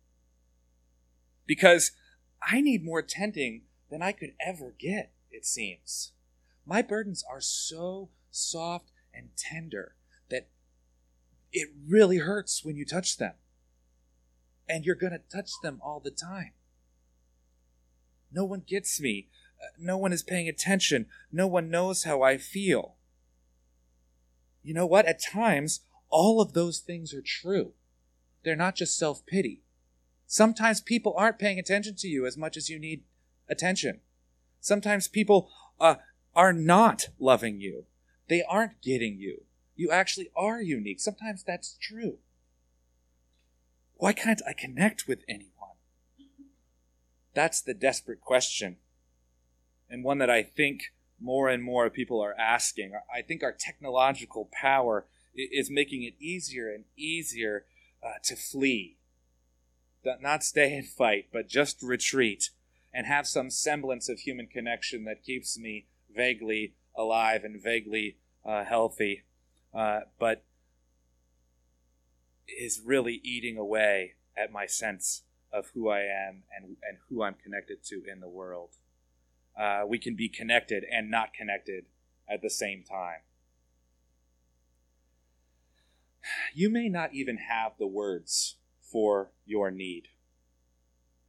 Because 1.47 1.93
I 2.43 2.61
need 2.61 2.85
more 2.85 3.03
tending 3.03 3.63
than 3.91 4.03
I 4.03 4.13
could 4.13 4.35
ever 4.45 4.75
get, 4.79 5.13
it 5.31 5.45
seems. 5.45 6.13
My 6.65 6.83
burdens 6.83 7.25
are 7.29 7.41
so 7.41 8.11
soft 8.31 8.93
and 9.13 9.31
tender 9.37 9.97
that 10.31 10.49
it 11.53 11.71
really 11.89 12.19
hurts 12.19 12.65
when 12.65 12.77
you 12.77 12.85
touch 12.85 13.17
them. 13.17 13.35
And 14.69 14.85
you're 14.85 14.95
going 14.95 15.13
to 15.13 15.37
touch 15.37 15.51
them 15.63 15.81
all 15.83 15.99
the 15.99 16.13
time. 16.13 16.53
No 18.33 18.45
one 18.45 18.63
gets 18.65 19.01
me. 19.01 19.29
Uh, 19.61 19.67
no 19.77 19.99
one 19.99 20.13
is 20.13 20.23
paying 20.23 20.49
attention. 20.49 21.07
No 21.33 21.49
one 21.49 21.69
knows 21.69 22.05
how 22.05 22.23
I 22.23 22.39
feel. 22.39 22.95
You 24.63 24.75
know 24.75 24.87
what? 24.87 25.07
At 25.07 25.23
times, 25.23 25.81
all 26.09 26.41
of 26.41 26.53
those 26.53 26.79
things 26.79 27.15
are 27.15 27.23
true. 27.23 27.73
They're 28.45 28.57
not 28.57 28.77
just 28.77 28.99
self 28.99 29.25
pity. 29.27 29.63
Sometimes 30.27 30.81
people 30.81 31.15
aren't 31.17 31.39
paying 31.39 31.59
attention 31.59 31.97
to 31.97 32.09
you 32.09 32.27
as 32.27 32.37
much 32.37 32.57
as 32.57 32.69
you 32.69 32.79
need 32.79 33.03
attention. 33.49 34.01
Sometimes 34.61 35.09
people 35.09 35.51
uh, 35.81 35.97
are 36.35 36.53
not 36.53 37.09
loving 37.19 37.61
you. 37.61 37.87
They 38.29 38.43
aren't 38.43 38.81
getting 38.81 39.19
you. 39.19 39.43
You 39.75 39.91
actually 39.91 40.31
are 40.37 40.61
unique. 40.63 41.01
Sometimes 41.01 41.43
that's 41.43 41.77
true. 41.81 42.19
Why 43.95 44.13
can't 44.13 44.43
I 44.47 44.53
connect 44.53 45.09
with 45.09 45.25
anyone? 45.29 45.77
That's 47.35 47.61
the 47.61 47.75
desperate 47.75 48.21
question. 48.21 48.77
And 49.89 50.05
one 50.05 50.19
that 50.19 50.31
I 50.31 50.43
think 50.43 50.93
more 51.21 51.49
and 51.49 51.63
more 51.63 51.91
people 51.91 52.21
are 52.21 52.35
asking. 52.39 52.93
I 53.15 53.23
think 53.23 53.43
our 53.43 53.53
technological 53.53 54.49
power 54.53 55.07
is 55.35 55.71
making 55.71 56.03
it 56.03 56.15
easier 56.19 56.73
and 56.73 56.85
easier 56.97 57.67
uh, 58.03 58.19
to 58.25 58.37
flee 58.37 58.97
not 60.21 60.43
stay 60.43 60.75
and 60.75 60.87
fight, 60.87 61.27
but 61.33 61.49
just 61.49 61.83
retreat 61.83 62.51
and 62.93 63.07
have 63.07 63.27
some 63.27 63.51
semblance 63.51 64.09
of 64.09 64.21
human 64.21 64.47
connection 64.47 65.05
that 65.05 65.23
keeps 65.23 65.59
me 65.59 65.87
vaguely 66.15 66.75
alive 66.97 67.45
and 67.45 67.63
vaguely 67.63 68.17
uh, 68.45 68.65
healthy, 68.65 69.23
uh, 69.75 70.01
but 70.19 70.45
is 72.49 72.81
really 72.85 73.21
eating 73.23 73.57
away 73.57 74.15
at 74.37 74.51
my 74.51 74.67
sense 74.67 75.23
of 75.53 75.71
who 75.75 75.89
I 75.89 76.01
am 76.01 76.43
and, 76.57 76.77
and 76.83 76.99
who 77.09 77.23
I'm 77.23 77.35
connected 77.35 77.85
to 77.85 78.03
in 78.11 78.21
the 78.21 78.29
world. 78.29 78.71
Uh, 79.59 79.83
we 79.87 79.99
can 79.99 80.17
be 80.17 80.29
connected 80.29 80.85
and 80.91 81.11
not 81.11 81.35
connected 81.35 81.85
at 82.29 82.43
the 82.43 82.51
same 82.51 82.83
time. 82.83 83.21
You 86.55 86.71
may 86.71 86.89
not 86.89 87.15
even 87.15 87.39
have 87.39 87.73
the 87.79 87.87
words 87.87 88.57
for 88.81 89.31
your 89.45 89.71
need. 89.71 90.09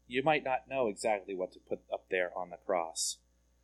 You 0.07 0.23
might 0.23 0.43
not 0.43 0.67
know 0.69 0.87
exactly 0.87 1.33
what 1.33 1.51
to 1.53 1.59
put 1.59 1.81
up 1.91 2.05
there 2.09 2.31
on 2.37 2.49
the 2.49 2.57
cross. 2.65 3.17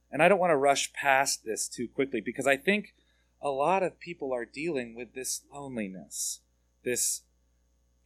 And 0.09 0.23
I 0.23 0.29
don't 0.29 0.39
want 0.39 0.51
to 0.51 0.57
rush 0.57 0.93
past 0.93 1.43
this 1.43 1.67
too 1.67 1.87
quickly 1.87 2.21
because 2.21 2.47
I 2.47 2.55
think 2.55 2.93
a 3.41 3.49
lot 3.49 3.83
of 3.83 3.99
people 3.99 4.33
are 4.33 4.45
dealing 4.45 4.95
with 4.95 5.13
this 5.13 5.41
loneliness, 5.53 6.39
this 6.83 7.23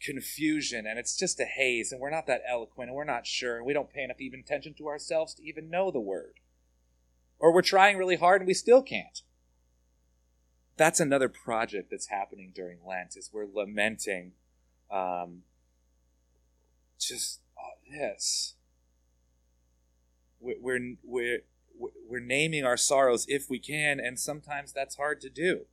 confusion, 0.04 0.86
and 0.86 0.98
it's 0.98 1.16
just 1.16 1.40
a 1.40 1.46
haze, 1.46 1.92
and 1.92 2.02
we're 2.02 2.10
not 2.10 2.28
that 2.28 2.42
eloquent, 2.48 2.90
and 2.90 2.96
we're 2.96 3.04
not 3.04 3.28
sure, 3.28 3.58
and 3.58 3.66
we 3.66 3.74
don't 3.74 3.94
pay 3.94 4.04
enough 4.04 4.20
even 4.20 4.40
attention 4.40 4.74
to 4.76 4.88
ourselves 4.88 5.34
to 5.36 5.44
even 5.44 5.70
know 5.70 5.92
the 5.92 6.00
word. 6.00 6.40
Or 7.40 7.54
we're 7.54 7.62
trying 7.62 7.98
really 7.98 8.18
hard 8.18 8.42
and 8.42 8.48
we 8.48 8.54
still 8.54 8.84
can't. 8.84 9.22
That's 10.78 11.00
another 11.00 11.30
project 11.30 11.90
that's 11.92 12.08
happening 12.08 12.52
during 12.54 12.78
Lent, 12.88 13.16
is 13.16 13.30
we're 13.34 13.48
lamenting 13.52 14.34
um, 14.92 15.44
just 17.00 17.42
oh, 17.58 17.80
this. 17.92 18.56
We're, 20.40 20.58
We're, 20.60 20.96
we're, 21.04 21.40
we're 22.08 22.20
naming 22.20 22.64
our 22.66 22.78
sorrows 22.78 23.26
if 23.28 23.50
we 23.50 23.60
can, 23.60 24.00
and 24.00 24.20
sometimes 24.20 24.72
that's 24.72 24.96
hard 24.96 25.22
to 25.22 25.30
do. 25.30 25.66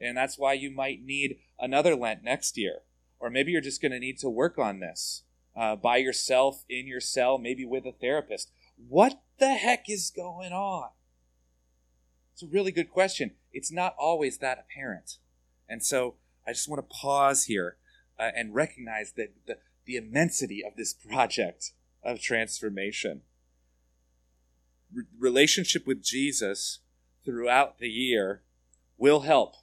And 0.00 0.16
that's 0.16 0.38
why 0.38 0.54
you 0.54 0.70
might 0.70 1.02
need 1.04 1.38
another 1.58 1.94
Lent 1.94 2.24
next 2.24 2.56
year. 2.56 2.82
Or 3.20 3.30
maybe 3.30 3.52
you're 3.52 3.60
just 3.60 3.82
going 3.82 3.92
to 3.92 3.98
need 3.98 4.18
to 4.18 4.30
work 4.30 4.58
on 4.58 4.80
this 4.80 5.22
uh, 5.54 5.76
by 5.76 5.98
yourself, 5.98 6.64
in 6.68 6.86
your 6.86 7.00
cell, 7.00 7.38
maybe 7.38 7.64
with 7.64 7.84
a 7.84 7.92
therapist. 7.92 8.50
What 8.88 9.20
the 9.38 9.54
heck 9.54 9.88
is 9.88 10.10
going 10.10 10.52
on? 10.52 10.88
It's 12.32 12.42
a 12.42 12.46
really 12.46 12.72
good 12.72 12.90
question. 12.90 13.32
It's 13.52 13.70
not 13.70 13.94
always 13.98 14.38
that 14.38 14.58
apparent. 14.58 15.18
And 15.68 15.84
so 15.84 16.14
I 16.46 16.52
just 16.52 16.68
want 16.68 16.80
to 16.80 16.96
pause 16.96 17.44
here 17.44 17.76
uh, 18.18 18.30
and 18.34 18.54
recognize 18.54 19.12
that 19.12 19.34
the, 19.46 19.58
the 19.84 19.96
immensity 19.96 20.64
of 20.64 20.76
this 20.76 20.94
project 20.94 21.72
of 22.02 22.20
transformation. 22.20 23.22
Re- 24.92 25.04
relationship 25.18 25.86
with 25.86 26.02
Jesus 26.02 26.78
throughout 27.24 27.78
the 27.78 27.88
year 27.88 28.42
will 28.96 29.20
help, 29.20 29.54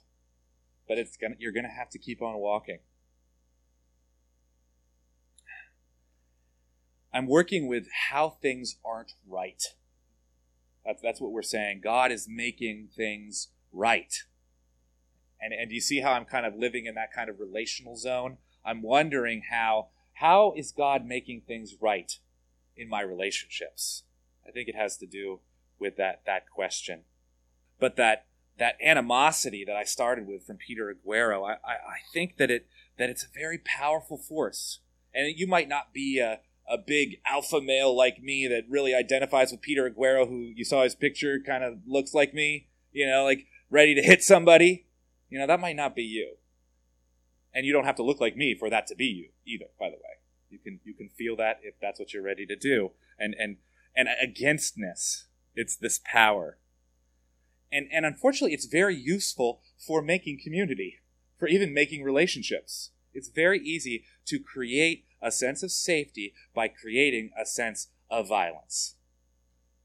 but 0.86 0.98
it's 0.98 1.16
gonna, 1.16 1.34
you're 1.38 1.52
going 1.52 1.64
to 1.64 1.70
have 1.70 1.90
to 1.90 1.98
keep 1.98 2.22
on 2.22 2.36
walking. 2.36 2.78
I'm 7.12 7.26
working 7.26 7.66
with 7.66 7.86
how 8.10 8.30
things 8.30 8.76
aren't 8.84 9.14
right. 9.26 9.62
That's, 10.84 11.02
that's 11.02 11.20
what 11.20 11.32
we're 11.32 11.42
saying. 11.42 11.80
God 11.82 12.12
is 12.12 12.26
making 12.28 12.88
things 12.94 13.48
right. 13.72 14.22
And, 15.40 15.52
and 15.52 15.68
do 15.68 15.74
you 15.74 15.80
see 15.80 16.00
how 16.00 16.12
I'm 16.12 16.24
kind 16.24 16.46
of 16.46 16.54
living 16.56 16.86
in 16.86 16.94
that 16.94 17.12
kind 17.12 17.30
of 17.30 17.40
relational 17.40 17.96
zone? 17.96 18.38
I'm 18.64 18.82
wondering 18.82 19.44
how 19.50 19.88
how 20.14 20.52
is 20.56 20.72
God 20.72 21.06
making 21.06 21.42
things 21.42 21.76
right 21.80 22.18
in 22.76 22.88
my 22.88 23.00
relationships? 23.00 24.02
I 24.46 24.50
think 24.50 24.68
it 24.68 24.74
has 24.74 24.96
to 24.96 25.06
do 25.06 25.40
with 25.78 25.96
that 25.96 26.22
that 26.26 26.50
question. 26.50 27.02
But 27.78 27.96
that 27.96 28.26
that 28.58 28.76
animosity 28.84 29.64
that 29.64 29.76
I 29.76 29.84
started 29.84 30.26
with 30.26 30.44
from 30.44 30.56
Peter 30.56 30.92
Aguero, 30.92 31.48
I, 31.48 31.52
I, 31.64 31.74
I 31.74 31.98
think 32.12 32.36
that 32.38 32.50
it 32.50 32.66
that 32.98 33.08
it's 33.08 33.24
a 33.24 33.38
very 33.38 33.58
powerful 33.58 34.18
force. 34.18 34.80
And 35.14 35.38
you 35.38 35.46
might 35.46 35.68
not 35.68 35.92
be 35.92 36.18
a, 36.18 36.40
a 36.68 36.78
big 36.78 37.20
alpha 37.26 37.60
male 37.60 37.96
like 37.96 38.22
me 38.22 38.46
that 38.46 38.64
really 38.68 38.94
identifies 38.94 39.50
with 39.50 39.62
Peter 39.62 39.90
Aguero, 39.90 40.28
who 40.28 40.52
you 40.54 40.64
saw 40.64 40.82
his 40.82 40.94
picture 40.94 41.40
kind 41.40 41.64
of 41.64 41.78
looks 41.86 42.14
like 42.14 42.34
me, 42.34 42.68
you 42.92 43.06
know, 43.06 43.24
like 43.24 43.46
ready 43.70 43.94
to 43.94 44.02
hit 44.02 44.22
somebody. 44.22 44.86
You 45.30 45.38
know, 45.38 45.46
that 45.46 45.60
might 45.60 45.76
not 45.76 45.96
be 45.96 46.02
you. 46.02 46.36
And 47.54 47.64
you 47.66 47.72
don't 47.72 47.84
have 47.84 47.96
to 47.96 48.02
look 48.02 48.20
like 48.20 48.36
me 48.36 48.54
for 48.54 48.70
that 48.70 48.86
to 48.88 48.94
be 48.94 49.06
you 49.06 49.28
either, 49.46 49.66
by 49.78 49.88
the 49.88 49.96
way. 49.96 50.18
You 50.50 50.58
can 50.58 50.80
you 50.84 50.94
can 50.94 51.08
feel 51.08 51.36
that 51.36 51.60
if 51.62 51.74
that's 51.80 51.98
what 51.98 52.12
you're 52.12 52.22
ready 52.22 52.46
to 52.46 52.56
do. 52.56 52.92
And 53.18 53.34
and 53.38 53.56
and 53.96 54.08
againstness, 54.22 55.26
it's 55.54 55.76
this 55.76 56.00
power. 56.04 56.58
And 57.72 57.88
and 57.92 58.06
unfortunately 58.06 58.54
it's 58.54 58.66
very 58.66 58.96
useful 58.96 59.60
for 59.78 60.02
making 60.02 60.40
community, 60.42 61.00
for 61.38 61.48
even 61.48 61.74
making 61.74 62.02
relationships. 62.02 62.90
It's 63.12 63.28
very 63.28 63.58
easy 63.58 64.04
to 64.26 64.38
create 64.38 65.04
a 65.20 65.30
sense 65.30 65.62
of 65.62 65.70
safety 65.70 66.34
by 66.54 66.68
creating 66.68 67.30
a 67.40 67.46
sense 67.46 67.88
of 68.10 68.28
violence. 68.28 68.96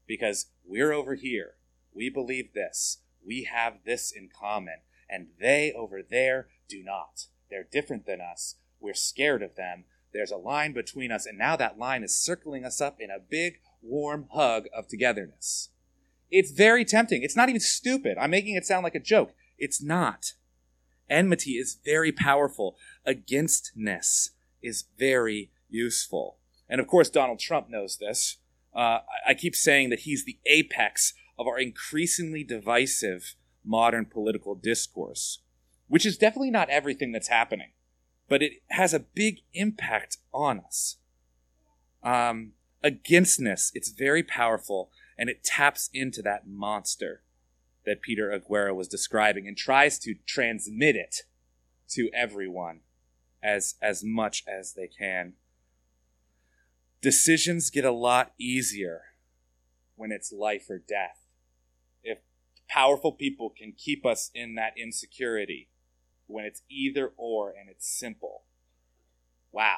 Because 0.06 0.46
we're 0.64 0.92
over 0.92 1.14
here. 1.14 1.54
We 1.92 2.10
believe 2.10 2.52
this. 2.54 2.98
We 3.24 3.44
have 3.44 3.78
this 3.84 4.12
in 4.12 4.28
common. 4.28 4.80
And 5.08 5.28
they 5.40 5.72
over 5.72 6.02
there 6.02 6.48
do 6.68 6.82
not. 6.82 7.26
They're 7.50 7.66
different 7.70 8.06
than 8.06 8.20
us. 8.20 8.56
We're 8.80 8.94
scared 8.94 9.42
of 9.42 9.56
them. 9.56 9.84
There's 10.12 10.30
a 10.30 10.36
line 10.36 10.72
between 10.72 11.10
us. 11.10 11.26
And 11.26 11.38
now 11.38 11.56
that 11.56 11.78
line 11.78 12.02
is 12.02 12.16
circling 12.16 12.64
us 12.64 12.80
up 12.80 12.96
in 13.00 13.10
a 13.10 13.18
big, 13.18 13.58
warm 13.82 14.28
hug 14.32 14.66
of 14.76 14.88
togetherness. 14.88 15.70
It's 16.30 16.50
very 16.50 16.84
tempting. 16.84 17.22
It's 17.22 17.36
not 17.36 17.48
even 17.48 17.60
stupid. 17.60 18.16
I'm 18.18 18.30
making 18.30 18.56
it 18.56 18.64
sound 18.64 18.84
like 18.84 18.94
a 18.94 19.00
joke. 19.00 19.34
It's 19.58 19.82
not. 19.82 20.32
Enmity 21.08 21.52
is 21.52 21.78
very 21.84 22.12
powerful. 22.12 22.76
Againstness 23.04 24.30
is 24.64 24.84
very 24.98 25.50
useful. 25.68 26.38
And 26.68 26.80
of 26.80 26.86
course, 26.86 27.10
Donald 27.10 27.38
Trump 27.38 27.68
knows 27.68 27.98
this. 27.98 28.38
Uh, 28.74 29.00
I 29.26 29.34
keep 29.34 29.54
saying 29.54 29.90
that 29.90 30.00
he's 30.00 30.24
the 30.24 30.38
apex 30.46 31.14
of 31.38 31.46
our 31.46 31.58
increasingly 31.58 32.44
divisive 32.44 33.34
modern 33.64 34.06
political 34.06 34.54
discourse, 34.54 35.40
which 35.88 36.06
is 36.06 36.18
definitely 36.18 36.50
not 36.50 36.70
everything 36.70 37.12
that's 37.12 37.28
happening, 37.28 37.70
but 38.28 38.42
it 38.42 38.62
has 38.70 38.94
a 38.94 39.00
big 39.00 39.40
impact 39.52 40.18
on 40.32 40.60
us. 40.60 40.96
Um, 42.02 42.52
againstness, 42.82 43.70
it's 43.74 43.90
very 43.90 44.22
powerful, 44.22 44.90
and 45.16 45.30
it 45.30 45.44
taps 45.44 45.90
into 45.92 46.22
that 46.22 46.46
monster 46.46 47.22
that 47.86 48.02
Peter 48.02 48.30
Aguero 48.30 48.74
was 48.74 48.88
describing 48.88 49.46
and 49.46 49.56
tries 49.56 49.98
to 50.00 50.14
transmit 50.26 50.96
it 50.96 51.22
to 51.90 52.10
everyone 52.14 52.80
as 53.44 53.74
as 53.82 54.02
much 54.02 54.42
as 54.48 54.72
they 54.72 54.88
can. 54.88 55.34
Decisions 57.02 57.68
get 57.68 57.84
a 57.84 57.92
lot 57.92 58.32
easier 58.40 59.02
when 59.94 60.10
it's 60.10 60.32
life 60.32 60.70
or 60.70 60.78
death. 60.78 61.20
If 62.02 62.18
powerful 62.68 63.12
people 63.12 63.50
can 63.50 63.72
keep 63.76 64.06
us 64.06 64.30
in 64.34 64.54
that 64.54 64.72
insecurity 64.76 65.68
when 66.26 66.46
it's 66.46 66.62
either 66.70 67.12
or 67.18 67.50
and 67.50 67.68
it's 67.68 67.86
simple. 67.86 68.44
Wow. 69.52 69.76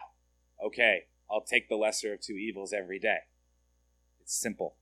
Okay, 0.64 1.06
I'll 1.30 1.42
take 1.42 1.68
the 1.68 1.76
lesser 1.76 2.14
of 2.14 2.20
two 2.20 2.34
evils 2.34 2.72
every 2.72 3.00
day. 3.00 3.18
It's 4.20 4.40
simple. 4.40 4.76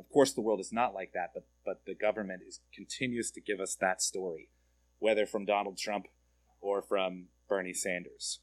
Of 0.00 0.08
course, 0.08 0.32
the 0.32 0.40
world 0.40 0.60
is 0.60 0.72
not 0.72 0.94
like 0.94 1.12
that, 1.12 1.32
but 1.34 1.46
but 1.64 1.82
the 1.84 1.94
government 1.94 2.42
is 2.48 2.60
continues 2.74 3.30
to 3.32 3.40
give 3.42 3.60
us 3.60 3.76
that 3.76 4.00
story, 4.00 4.48
whether 4.98 5.26
from 5.26 5.44
Donald 5.44 5.76
Trump 5.76 6.06
or 6.60 6.80
from 6.80 7.26
Bernie 7.48 7.74
Sanders. 7.74 8.40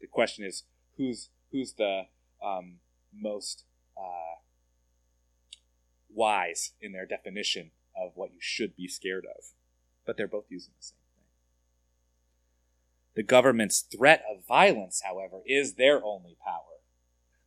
The 0.00 0.06
question 0.06 0.44
is 0.44 0.64
who's 0.96 1.30
who's 1.52 1.74
the 1.74 2.02
um, 2.44 2.78
most 3.14 3.64
uh, 3.96 4.40
wise 6.12 6.72
in 6.80 6.92
their 6.92 7.06
definition 7.06 7.70
of 7.96 8.12
what 8.14 8.32
you 8.32 8.38
should 8.40 8.76
be 8.76 8.88
scared 8.88 9.24
of, 9.24 9.44
but 10.04 10.16
they're 10.16 10.28
both 10.28 10.46
using 10.48 10.72
the 10.78 10.84
same 10.84 10.96
thing. 11.14 11.24
The 13.14 13.22
government's 13.22 13.80
threat 13.80 14.22
of 14.30 14.46
violence, 14.46 15.02
however, 15.04 15.40
is 15.46 15.74
their 15.74 16.04
only 16.04 16.36
power. 16.44 16.62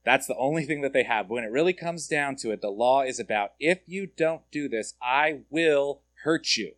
That's 0.04 0.28
the 0.28 0.38
only 0.38 0.66
thing 0.66 0.82
that 0.82 0.94
they 0.94 1.04
have. 1.04 1.30
When 1.30 1.44
it 1.44 1.52
really 1.52 1.74
comes 1.74 2.08
down 2.08 2.36
to 2.38 2.52
it, 2.52 2.62
the 2.62 2.70
law 2.70 3.04
is 3.04 3.20
about 3.20 3.52
if 3.60 3.80
you 3.86 4.08
don't 4.08 4.42
do 4.52 4.68
this, 4.68 4.96
I 5.02 5.42
will 5.50 6.02
hurt 6.24 6.56
you. 6.56 6.74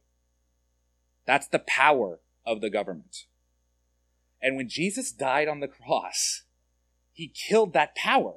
That's 1.25 1.47
the 1.47 1.59
power 1.59 2.19
of 2.45 2.61
the 2.61 2.69
government. 2.69 3.25
And 4.41 4.55
when 4.55 4.69
Jesus 4.69 5.11
died 5.11 5.47
on 5.47 5.59
the 5.59 5.67
cross, 5.67 6.43
he 7.11 7.27
killed 7.27 7.73
that 7.73 7.95
power. 7.95 8.35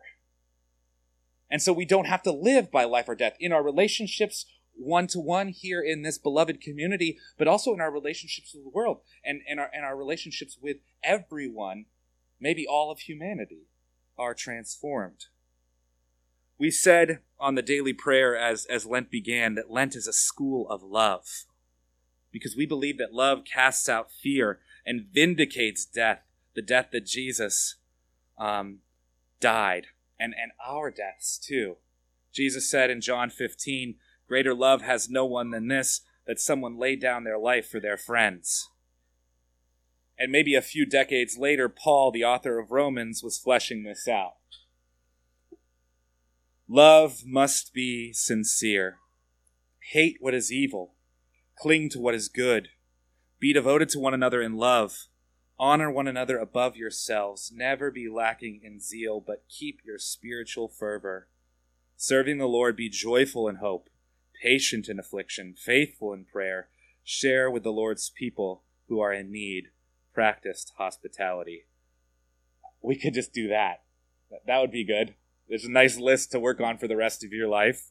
And 1.51 1.63
so 1.63 1.73
we 1.73 1.85
don't 1.85 2.07
have 2.07 2.23
to 2.25 2.33
live 2.33 2.71
by 2.71 2.85
life 2.85 3.09
or 3.09 3.15
death 3.15 3.37
in 3.39 3.53
our 3.53 3.63
relationships 3.63 4.47
one 4.77 5.07
to 5.09 5.21
one 5.21 5.49
here 5.49 5.81
in 5.81 6.03
this 6.03 6.19
beloved 6.19 6.61
community, 6.61 7.19
but 7.39 7.49
also 7.49 7.73
in 7.73 7.81
our 7.81 7.93
relationships 7.93 8.55
with 8.55 8.65
the 8.65 8.71
world 8.71 9.01
and, 9.25 9.41
and, 9.49 9.61
our, 9.61 9.71
and 9.73 9.85
our 9.85 9.97
relationships 9.97 10.59
with 10.61 10.79
everyone, 11.03 11.87
maybe 12.41 12.67
all 12.67 12.91
of 12.91 13.01
humanity 13.01 13.69
are 14.19 14.35
transformed. 14.35 15.27
We 16.59 16.71
said 16.71 17.21
on 17.39 17.55
the 17.55 17.63
daily 17.63 17.93
prayer 17.93 18.37
as, 18.37 18.65
as 18.67 18.87
Lent 18.87 19.11
began 19.11 19.55
that 19.55 19.71
Lent 19.71 19.97
is 19.97 20.07
a 20.07 20.13
school 20.13 20.69
of 20.69 20.83
love 20.83 21.45
because 22.31 22.57
we 22.57 22.67
believe 22.67 22.99
that 22.99 23.13
love 23.13 23.43
casts 23.45 23.89
out 23.89 24.11
fear 24.11 24.61
and 24.87 25.07
vindicates 25.13 25.85
death, 25.85 26.23
the 26.55 26.63
death 26.63 26.89
that 26.93 27.07
Jesus 27.07 27.77
um, 28.39 28.81
died, 29.41 29.89
and, 30.19 30.35
and 30.41 30.53
our 30.67 30.91
deaths 30.91 31.39
too. 31.39 31.77
Jesus 32.33 32.69
said 32.69 32.91
in 32.91 33.01
John 33.01 33.31
15, 33.31 33.97
Greater 34.27 34.55
love 34.55 34.83
has 34.83 35.09
no 35.09 35.25
one 35.25 35.51
than 35.51 35.69
this, 35.69 36.01
that 36.27 36.41
someone 36.41 36.79
laid 36.79 37.01
down 37.01 37.25
their 37.25 37.39
life 37.39 37.69
for 37.69 37.81
their 37.81 37.97
friends. 37.97 38.69
And 40.19 40.33
maybe 40.33 40.55
a 40.55 40.63
few 40.63 40.87
decades 40.87 41.37
later, 41.37 41.69
Paul, 41.69 42.11
the 42.11 42.25
author 42.25 42.59
of 42.59 42.71
Romans, 42.71 43.23
was 43.23 43.39
fleshing 43.39 43.83
this 43.83 44.09
out. 44.09 44.35
Love 46.69 47.23
must 47.27 47.75
be 47.75 48.13
sincere. 48.13 48.99
Hate 49.93 50.17
what 50.21 50.35
is 50.35 50.51
evil. 50.51 50.95
Cling 51.59 51.91
to 51.91 52.01
what 52.01 52.15
is 52.15 52.29
good. 52.29 52.69
Be 53.39 53.53
devoted 53.53 53.89
to 53.91 53.99
one 53.99 54.15
another 54.15 54.41
in 54.41 54.57
love. 54.57 55.07
Honor 55.59 55.91
one 55.91 56.09
another 56.09 56.39
above 56.39 56.77
yourselves. 56.77 57.53
Never 57.55 57.91
be 57.91 58.09
lacking 58.09 58.61
in 58.63 58.81
zeal, 58.81 59.21
but 59.25 59.45
keep 59.49 59.81
your 59.85 59.99
spiritual 59.99 60.69
fervor. 60.69 61.29
Serving 61.97 62.39
the 62.39 62.47
Lord, 62.47 62.77
be 62.77 62.89
joyful 62.89 63.49
in 63.49 63.57
hope, 63.57 63.89
patient 64.43 64.89
in 64.89 64.99
affliction, 64.99 65.55
faithful 65.57 66.13
in 66.13 66.25
prayer. 66.25 66.69
Share 67.05 67.51
with 67.51 67.63
the 67.63 67.73
Lord's 67.73 68.11
people 68.11 68.65
who 68.89 69.01
are 69.01 69.13
in 69.13 69.31
need 69.31 69.67
practiced 70.13 70.73
hospitality. 70.79 71.67
We 72.81 72.97
could 72.97 73.15
just 73.15 73.33
do 73.33 73.49
that. 73.49 73.83
That 74.47 74.61
would 74.61 74.71
be 74.71 74.85
good. 74.85 75.15
There's 75.49 75.65
a 75.65 75.71
nice 75.71 75.99
list 75.99 76.33
to 76.33 76.41
work 76.41 76.61
on 76.61 76.79
for 76.79 76.89
the 76.89 76.97
rest 76.97 77.25
of 77.25 77.33
your 77.33 77.49
life. 77.49 77.91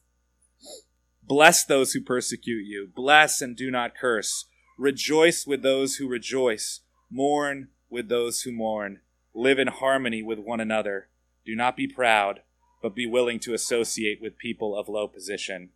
Bless 1.22 1.64
those 1.64 1.92
who 1.92 2.00
persecute 2.00 2.64
you. 2.64 2.88
Bless 2.94 3.40
and 3.40 3.56
do 3.56 3.70
not 3.70 3.94
curse. 3.94 4.46
Rejoice 4.76 5.46
with 5.46 5.62
those 5.62 5.96
who 5.96 6.08
rejoice. 6.08 6.80
Mourn 7.10 7.68
with 7.88 8.08
those 8.08 8.42
who 8.42 8.52
mourn. 8.52 9.00
Live 9.32 9.58
in 9.58 9.68
harmony 9.68 10.22
with 10.22 10.38
one 10.38 10.60
another. 10.60 11.08
Do 11.44 11.54
not 11.54 11.76
be 11.76 11.86
proud, 11.86 12.40
but 12.82 12.94
be 12.94 13.06
willing 13.06 13.38
to 13.40 13.54
associate 13.54 14.20
with 14.20 14.38
people 14.38 14.76
of 14.76 14.88
low 14.88 15.06
position. 15.06 15.70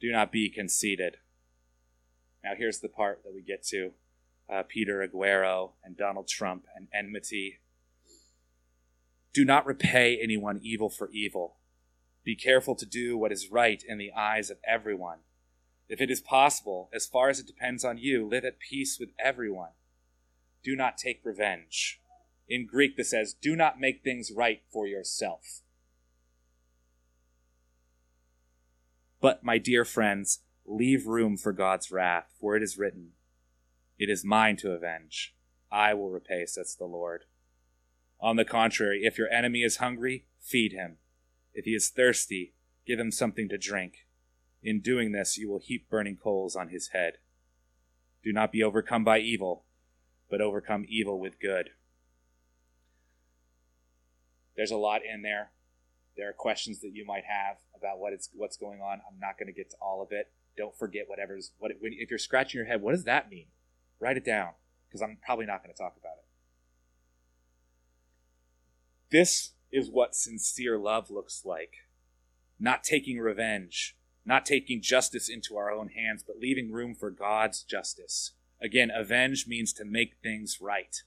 Do 0.00 0.10
not 0.10 0.32
be 0.32 0.48
conceited. 0.48 1.18
Now, 2.42 2.52
here's 2.56 2.80
the 2.80 2.88
part 2.88 3.22
that 3.24 3.34
we 3.34 3.42
get 3.42 3.64
to 3.66 3.92
uh, 4.52 4.62
Peter 4.66 5.06
Aguero 5.06 5.72
and 5.84 5.96
Donald 5.96 6.26
Trump 6.26 6.64
and 6.74 6.88
enmity. 6.92 7.60
Do 9.32 9.44
not 9.44 9.66
repay 9.66 10.18
anyone 10.20 10.58
evil 10.62 10.90
for 10.90 11.08
evil. 11.12 11.56
Be 12.24 12.34
careful 12.34 12.74
to 12.74 12.86
do 12.86 13.16
what 13.16 13.32
is 13.32 13.50
right 13.50 13.82
in 13.86 13.98
the 13.98 14.12
eyes 14.12 14.50
of 14.50 14.58
everyone. 14.66 15.18
If 15.90 16.00
it 16.00 16.08
is 16.08 16.20
possible, 16.20 16.88
as 16.94 17.06
far 17.06 17.30
as 17.30 17.40
it 17.40 17.48
depends 17.48 17.84
on 17.84 17.98
you, 17.98 18.24
live 18.24 18.44
at 18.44 18.60
peace 18.60 18.98
with 19.00 19.10
everyone. 19.18 19.72
Do 20.62 20.76
not 20.76 20.96
take 20.96 21.20
revenge. 21.24 22.00
In 22.48 22.64
Greek, 22.64 22.96
this 22.96 23.10
says, 23.10 23.34
do 23.34 23.56
not 23.56 23.80
make 23.80 24.04
things 24.04 24.30
right 24.30 24.62
for 24.72 24.86
yourself. 24.86 25.62
But, 29.20 29.42
my 29.42 29.58
dear 29.58 29.84
friends, 29.84 30.44
leave 30.64 31.08
room 31.08 31.36
for 31.36 31.52
God's 31.52 31.90
wrath, 31.90 32.34
for 32.40 32.56
it 32.56 32.62
is 32.62 32.78
written, 32.78 33.10
it 33.98 34.08
is 34.08 34.24
mine 34.24 34.56
to 34.58 34.70
avenge. 34.70 35.34
I 35.72 35.94
will 35.94 36.10
repay, 36.10 36.46
says 36.46 36.76
the 36.76 36.84
Lord. 36.84 37.24
On 38.20 38.36
the 38.36 38.44
contrary, 38.44 39.00
if 39.02 39.18
your 39.18 39.28
enemy 39.28 39.64
is 39.64 39.78
hungry, 39.78 40.26
feed 40.40 40.72
him. 40.72 40.98
If 41.52 41.64
he 41.64 41.72
is 41.72 41.88
thirsty, 41.88 42.54
give 42.86 43.00
him 43.00 43.10
something 43.10 43.48
to 43.48 43.58
drink. 43.58 44.06
In 44.62 44.80
doing 44.80 45.12
this, 45.12 45.38
you 45.38 45.48
will 45.48 45.60
heap 45.60 45.88
burning 45.88 46.16
coals 46.16 46.54
on 46.54 46.68
his 46.68 46.88
head. 46.88 47.14
Do 48.22 48.32
not 48.32 48.52
be 48.52 48.62
overcome 48.62 49.04
by 49.04 49.20
evil, 49.20 49.64
but 50.28 50.40
overcome 50.40 50.84
evil 50.88 51.18
with 51.18 51.40
good. 51.40 51.70
There's 54.56 54.70
a 54.70 54.76
lot 54.76 55.00
in 55.02 55.22
there. 55.22 55.52
There 56.16 56.28
are 56.28 56.34
questions 56.34 56.80
that 56.80 56.92
you 56.92 57.06
might 57.06 57.24
have 57.24 57.56
about 57.74 57.98
what 57.98 58.12
it's 58.12 58.28
what's 58.34 58.58
going 58.58 58.80
on. 58.80 59.00
I'm 59.10 59.18
not 59.18 59.38
going 59.38 59.46
to 59.46 59.52
get 59.52 59.70
to 59.70 59.76
all 59.80 60.02
of 60.02 60.08
it. 60.12 60.30
Don't 60.56 60.76
forget 60.76 61.04
whatever's 61.08 61.52
what 61.58 61.72
when, 61.80 61.94
if 61.96 62.10
you're 62.10 62.18
scratching 62.18 62.58
your 62.58 62.66
head, 62.66 62.82
what 62.82 62.92
does 62.92 63.04
that 63.04 63.30
mean? 63.30 63.46
Write 64.00 64.18
it 64.18 64.24
down 64.24 64.50
because 64.86 65.00
I'm 65.00 65.16
probably 65.24 65.46
not 65.46 65.62
going 65.62 65.74
to 65.74 65.78
talk 65.78 65.96
about 65.98 66.16
it. 66.18 66.26
This 69.10 69.52
is 69.72 69.90
what 69.90 70.14
sincere 70.14 70.78
love 70.78 71.10
looks 71.10 71.42
like. 71.44 71.72
Not 72.58 72.84
taking 72.84 73.18
revenge, 73.18 73.96
not 74.30 74.46
taking 74.46 74.80
justice 74.80 75.28
into 75.28 75.56
our 75.56 75.72
own 75.72 75.88
hands, 75.88 76.22
but 76.24 76.38
leaving 76.38 76.70
room 76.70 76.94
for 76.94 77.10
God's 77.10 77.64
justice. 77.64 78.30
Again, 78.62 78.88
avenge 78.94 79.46
means 79.48 79.72
to 79.72 79.84
make 79.84 80.18
things 80.22 80.58
right. 80.60 81.02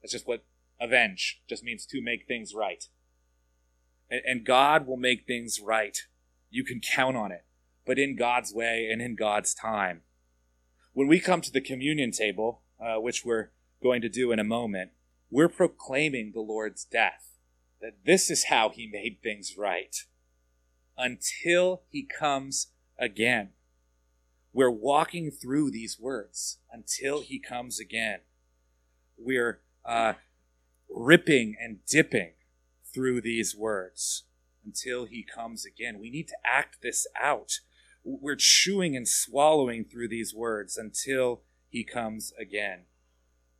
That's 0.00 0.12
just 0.12 0.26
what 0.26 0.46
avenge 0.80 1.42
just 1.46 1.62
means 1.62 1.84
to 1.84 2.00
make 2.00 2.26
things 2.26 2.54
right. 2.54 2.88
And 4.10 4.46
God 4.46 4.86
will 4.86 4.96
make 4.96 5.26
things 5.26 5.60
right. 5.60 5.98
You 6.48 6.64
can 6.64 6.80
count 6.80 7.18
on 7.18 7.32
it, 7.32 7.44
but 7.84 7.98
in 7.98 8.16
God's 8.16 8.54
way 8.54 8.88
and 8.90 9.02
in 9.02 9.14
God's 9.14 9.52
time. 9.52 10.00
When 10.94 11.06
we 11.06 11.20
come 11.20 11.42
to 11.42 11.52
the 11.52 11.60
communion 11.60 12.12
table, 12.12 12.62
uh, 12.80 12.98
which 12.98 13.26
we're 13.26 13.50
going 13.82 14.00
to 14.00 14.08
do 14.08 14.32
in 14.32 14.38
a 14.38 14.44
moment, 14.44 14.92
we're 15.30 15.50
proclaiming 15.50 16.32
the 16.32 16.40
Lord's 16.40 16.86
death. 16.86 17.36
That 17.82 18.06
this 18.06 18.30
is 18.30 18.44
how 18.44 18.70
he 18.70 18.88
made 18.90 19.18
things 19.22 19.54
right 19.58 19.94
until 20.96 21.82
he 21.90 22.02
comes 22.02 22.68
again. 22.98 23.50
We're 24.52 24.70
walking 24.70 25.30
through 25.30 25.72
these 25.72 25.98
words 25.98 26.58
until 26.72 27.22
he 27.22 27.40
comes 27.40 27.80
again. 27.80 28.20
We're 29.18 29.60
uh, 29.84 30.14
ripping 30.88 31.56
and 31.60 31.78
dipping 31.86 32.32
through 32.92 33.20
these 33.20 33.56
words 33.56 34.24
until 34.64 35.06
he 35.06 35.24
comes 35.24 35.64
again. 35.66 35.98
We 35.98 36.10
need 36.10 36.28
to 36.28 36.36
act 36.44 36.78
this 36.82 37.06
out. 37.20 37.58
We're 38.04 38.36
chewing 38.36 38.96
and 38.96 39.08
swallowing 39.08 39.84
through 39.84 40.08
these 40.08 40.34
words 40.34 40.76
until 40.76 41.42
he 41.68 41.84
comes 41.84 42.32
again. 42.38 42.82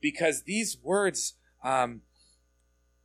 Because 0.01 0.43
these 0.43 0.77
words 0.81 1.35
um, 1.65 2.03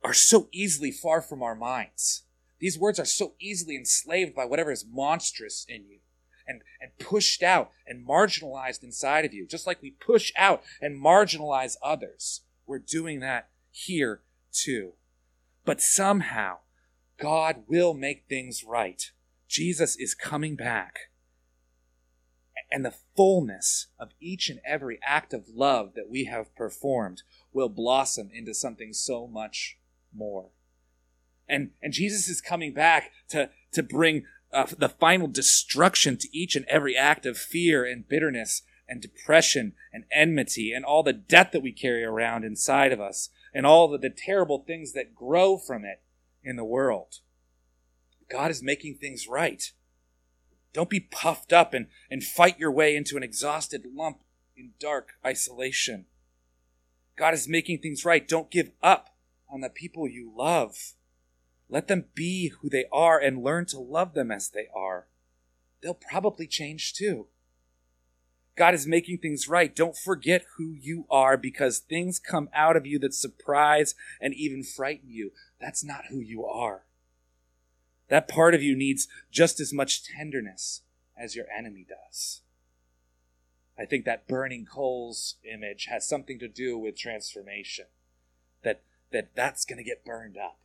are 0.04 0.14
so 0.14 0.48
easily 0.52 0.92
far 0.92 1.20
from 1.20 1.42
our 1.42 1.56
minds. 1.56 2.22
These 2.60 2.78
words 2.78 3.00
are 3.00 3.06
so 3.06 3.34
easily 3.40 3.76
enslaved 3.76 4.34
by 4.34 4.44
whatever 4.44 4.70
is 4.70 4.84
monstrous 4.86 5.64
in 5.68 5.86
you 5.86 6.00
and, 6.46 6.62
and 6.80 6.90
pushed 6.98 7.42
out 7.42 7.70
and 7.86 8.06
marginalized 8.06 8.82
inside 8.82 9.24
of 9.24 9.32
you, 9.32 9.46
just 9.46 9.66
like 9.66 9.80
we 9.80 9.92
push 9.92 10.30
out 10.36 10.62
and 10.80 11.02
marginalize 11.02 11.76
others. 11.82 12.42
We're 12.66 12.78
doing 12.78 13.20
that 13.20 13.48
here 13.70 14.22
too. 14.52 14.92
But 15.64 15.80
somehow, 15.80 16.58
God 17.18 17.64
will 17.66 17.94
make 17.94 18.24
things 18.28 18.62
right. 18.64 19.10
Jesus 19.48 19.96
is 19.96 20.14
coming 20.14 20.56
back. 20.56 20.98
And 22.72 22.84
the 22.84 22.94
fullness 23.16 23.88
of 23.98 24.10
each 24.20 24.48
and 24.48 24.60
every 24.64 25.00
act 25.04 25.32
of 25.32 25.48
love 25.48 25.94
that 25.94 26.08
we 26.08 26.24
have 26.26 26.54
performed 26.54 27.22
will 27.52 27.68
blossom 27.68 28.30
into 28.32 28.54
something 28.54 28.92
so 28.92 29.26
much 29.26 29.78
more. 30.14 30.50
And, 31.50 31.70
and 31.82 31.92
Jesus 31.92 32.28
is 32.28 32.40
coming 32.40 32.72
back 32.72 33.10
to, 33.30 33.50
to 33.72 33.82
bring 33.82 34.24
uh, 34.52 34.66
the 34.78 34.88
final 34.88 35.26
destruction 35.26 36.16
to 36.16 36.28
each 36.32 36.54
and 36.54 36.64
every 36.66 36.96
act 36.96 37.26
of 37.26 37.36
fear 37.36 37.84
and 37.84 38.08
bitterness 38.08 38.62
and 38.88 39.02
depression 39.02 39.74
and 39.92 40.04
enmity 40.12 40.72
and 40.72 40.84
all 40.84 41.02
the 41.02 41.12
death 41.12 41.50
that 41.52 41.62
we 41.62 41.72
carry 41.72 42.04
around 42.04 42.44
inside 42.44 42.92
of 42.92 43.00
us 43.00 43.30
and 43.52 43.66
all 43.66 43.88
the, 43.88 43.98
the 43.98 44.10
terrible 44.10 44.64
things 44.66 44.92
that 44.92 45.14
grow 45.14 45.58
from 45.58 45.84
it 45.84 46.02
in 46.42 46.56
the 46.56 46.64
world. 46.64 47.16
God 48.30 48.50
is 48.50 48.62
making 48.62 48.96
things 48.96 49.26
right. 49.28 49.72
Don't 50.72 50.90
be 50.90 51.00
puffed 51.00 51.52
up 51.52 51.74
and, 51.74 51.88
and 52.10 52.22
fight 52.22 52.58
your 52.58 52.70
way 52.70 52.94
into 52.94 53.16
an 53.16 53.24
exhausted 53.24 53.86
lump 53.92 54.22
in 54.56 54.70
dark 54.78 55.10
isolation. 55.26 56.06
God 57.16 57.34
is 57.34 57.48
making 57.48 57.78
things 57.78 58.04
right. 58.04 58.26
Don't 58.26 58.50
give 58.50 58.70
up 58.82 59.10
on 59.52 59.60
the 59.60 59.68
people 59.68 60.08
you 60.08 60.32
love. 60.36 60.94
Let 61.70 61.86
them 61.86 62.06
be 62.14 62.48
who 62.48 62.68
they 62.68 62.86
are 62.92 63.18
and 63.18 63.44
learn 63.44 63.64
to 63.66 63.78
love 63.78 64.14
them 64.14 64.32
as 64.32 64.50
they 64.50 64.66
are. 64.74 65.06
They'll 65.80 65.94
probably 65.94 66.48
change 66.48 66.92
too. 66.92 67.28
God 68.56 68.74
is 68.74 68.86
making 68.86 69.18
things 69.18 69.48
right. 69.48 69.74
Don't 69.74 69.96
forget 69.96 70.44
who 70.56 70.72
you 70.72 71.06
are 71.08 71.36
because 71.36 71.78
things 71.78 72.18
come 72.18 72.50
out 72.52 72.76
of 72.76 72.86
you 72.86 72.98
that 72.98 73.14
surprise 73.14 73.94
and 74.20 74.34
even 74.34 74.64
frighten 74.64 75.08
you. 75.08 75.30
That's 75.60 75.84
not 75.84 76.06
who 76.10 76.18
you 76.18 76.44
are. 76.44 76.84
That 78.08 78.28
part 78.28 78.54
of 78.54 78.62
you 78.62 78.76
needs 78.76 79.06
just 79.30 79.60
as 79.60 79.72
much 79.72 80.02
tenderness 80.02 80.82
as 81.16 81.36
your 81.36 81.46
enemy 81.56 81.86
does. 81.88 82.42
I 83.78 83.86
think 83.86 84.04
that 84.04 84.28
burning 84.28 84.66
coals 84.66 85.36
image 85.50 85.86
has 85.88 86.06
something 86.06 86.38
to 86.40 86.48
do 86.48 86.76
with 86.76 86.98
transformation. 86.98 87.86
That, 88.62 88.82
that 89.12 89.30
that's 89.36 89.64
going 89.64 89.78
to 89.78 89.88
get 89.88 90.04
burned 90.04 90.36
up. 90.36 90.58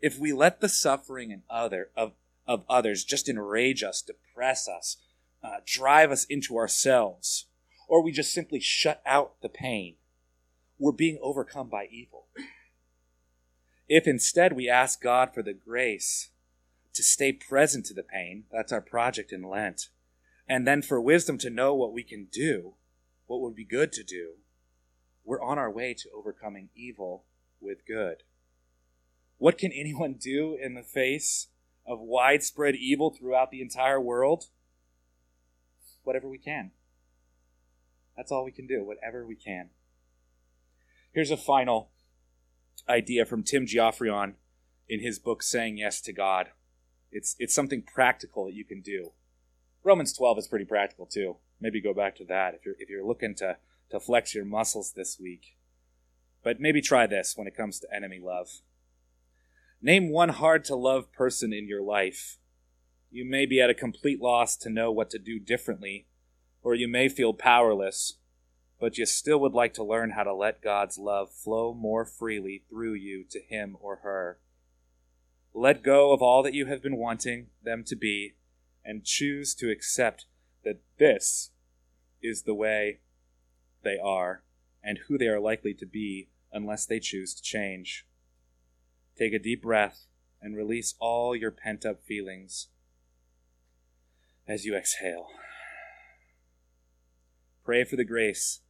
If 0.00 0.18
we 0.18 0.32
let 0.32 0.60
the 0.60 0.68
suffering 0.68 1.32
and 1.32 1.42
other 1.50 1.90
of, 1.96 2.12
of 2.46 2.64
others 2.68 3.04
just 3.04 3.28
enrage 3.28 3.82
us, 3.82 4.02
depress 4.02 4.68
us, 4.68 4.96
uh, 5.42 5.58
drive 5.66 6.10
us 6.10 6.24
into 6.24 6.56
ourselves, 6.56 7.46
or 7.88 8.02
we 8.02 8.12
just 8.12 8.32
simply 8.32 8.60
shut 8.60 9.02
out 9.04 9.40
the 9.42 9.48
pain, 9.48 9.96
we're 10.78 10.92
being 10.92 11.18
overcome 11.22 11.68
by 11.68 11.86
evil. 11.90 12.26
If 13.88 14.06
instead 14.06 14.52
we 14.52 14.68
ask 14.68 15.02
God 15.02 15.34
for 15.34 15.42
the 15.42 15.52
grace 15.52 16.30
to 16.94 17.02
stay 17.02 17.32
present 17.32 17.86
to 17.86 17.94
the 17.94 18.02
pain, 18.02 18.44
that's 18.50 18.72
our 18.72 18.80
project 18.80 19.32
in 19.32 19.42
Lent, 19.42 19.88
and 20.48 20.66
then 20.66 20.82
for 20.82 21.00
wisdom 21.00 21.38
to 21.38 21.50
know 21.50 21.74
what 21.74 21.92
we 21.92 22.02
can 22.02 22.26
do, 22.30 22.74
what 23.26 23.40
would 23.40 23.54
be 23.54 23.64
good 23.64 23.92
to 23.92 24.02
do, 24.02 24.34
we're 25.24 25.42
on 25.42 25.58
our 25.58 25.70
way 25.70 25.94
to 25.94 26.08
overcoming 26.16 26.70
evil 26.74 27.24
with 27.60 27.86
good. 27.86 28.22
What 29.40 29.56
can 29.56 29.72
anyone 29.72 30.16
do 30.20 30.54
in 30.54 30.74
the 30.74 30.82
face 30.82 31.46
of 31.86 31.98
widespread 31.98 32.74
evil 32.74 33.08
throughout 33.08 33.50
the 33.50 33.62
entire 33.62 33.98
world? 33.98 34.44
Whatever 36.02 36.28
we 36.28 36.36
can. 36.36 36.72
That's 38.14 38.30
all 38.30 38.44
we 38.44 38.52
can 38.52 38.66
do, 38.66 38.84
whatever 38.84 39.26
we 39.26 39.34
can. 39.34 39.70
Here's 41.14 41.30
a 41.30 41.38
final 41.38 41.88
idea 42.86 43.24
from 43.24 43.42
Tim 43.42 43.64
Geoffrion 43.64 44.34
in 44.90 45.00
his 45.00 45.18
book 45.18 45.42
Saying 45.42 45.78
Yes 45.78 46.02
to 46.02 46.12
God. 46.12 46.48
It's 47.10 47.34
it's 47.38 47.54
something 47.54 47.80
practical 47.82 48.44
that 48.44 48.54
you 48.54 48.66
can 48.66 48.82
do. 48.82 49.12
Romans 49.82 50.12
12 50.12 50.36
is 50.36 50.48
pretty 50.48 50.66
practical 50.66 51.06
too. 51.06 51.36
Maybe 51.58 51.80
go 51.80 51.94
back 51.94 52.14
to 52.16 52.26
that 52.26 52.52
if 52.52 52.66
you're 52.66 52.76
if 52.78 52.90
you're 52.90 53.06
looking 53.06 53.34
to 53.36 53.56
to 53.90 54.00
flex 54.00 54.34
your 54.34 54.44
muscles 54.44 54.92
this 54.94 55.18
week. 55.18 55.56
But 56.44 56.60
maybe 56.60 56.82
try 56.82 57.06
this 57.06 57.38
when 57.38 57.46
it 57.46 57.56
comes 57.56 57.80
to 57.80 57.88
enemy 57.90 58.20
love. 58.22 58.60
Name 59.82 60.10
one 60.10 60.28
hard 60.28 60.64
to 60.64 60.76
love 60.76 61.10
person 61.10 61.54
in 61.54 61.66
your 61.66 61.80
life. 61.80 62.36
You 63.10 63.24
may 63.24 63.46
be 63.46 63.62
at 63.62 63.70
a 63.70 63.74
complete 63.74 64.20
loss 64.20 64.54
to 64.58 64.68
know 64.68 64.92
what 64.92 65.08
to 65.10 65.18
do 65.18 65.38
differently, 65.38 66.06
or 66.62 66.74
you 66.74 66.86
may 66.86 67.08
feel 67.08 67.32
powerless, 67.32 68.18
but 68.78 68.98
you 68.98 69.06
still 69.06 69.40
would 69.40 69.54
like 69.54 69.72
to 69.74 69.82
learn 69.82 70.10
how 70.10 70.22
to 70.22 70.34
let 70.34 70.60
God's 70.60 70.98
love 70.98 71.32
flow 71.32 71.72
more 71.72 72.04
freely 72.04 72.62
through 72.68 72.92
you 72.92 73.24
to 73.30 73.40
him 73.40 73.78
or 73.80 73.96
her. 74.02 74.38
Let 75.54 75.82
go 75.82 76.12
of 76.12 76.20
all 76.20 76.42
that 76.42 76.54
you 76.54 76.66
have 76.66 76.82
been 76.82 76.98
wanting 76.98 77.46
them 77.64 77.82
to 77.84 77.96
be 77.96 78.34
and 78.84 79.02
choose 79.02 79.54
to 79.54 79.70
accept 79.70 80.26
that 80.62 80.80
this 80.98 81.52
is 82.22 82.42
the 82.42 82.54
way 82.54 83.00
they 83.82 83.98
are 83.98 84.42
and 84.84 84.98
who 85.08 85.16
they 85.16 85.28
are 85.28 85.40
likely 85.40 85.72
to 85.72 85.86
be 85.86 86.28
unless 86.52 86.84
they 86.84 87.00
choose 87.00 87.34
to 87.34 87.42
change. 87.42 88.06
Take 89.20 89.34
a 89.34 89.38
deep 89.38 89.60
breath 89.60 90.06
and 90.40 90.56
release 90.56 90.94
all 90.98 91.36
your 91.36 91.50
pent 91.50 91.84
up 91.84 92.02
feelings 92.02 92.68
as 94.48 94.64
you 94.64 94.74
exhale. 94.74 95.26
Pray 97.62 97.84
for 97.84 97.96
the 97.96 98.04
grace 98.04 98.60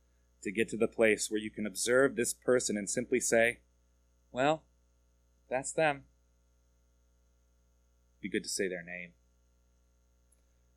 to 0.42 0.50
get 0.50 0.68
to 0.70 0.76
the 0.76 0.88
place 0.88 1.30
where 1.30 1.38
you 1.38 1.52
can 1.52 1.66
observe 1.66 2.16
this 2.16 2.34
person 2.34 2.76
and 2.76 2.90
simply 2.90 3.20
say, 3.20 3.60
Well, 4.32 4.64
that's 5.48 5.70
them. 5.70 6.02
Be 8.20 8.28
good 8.28 8.42
to 8.42 8.50
say 8.50 8.68
their 8.68 8.82
name. 8.82 9.12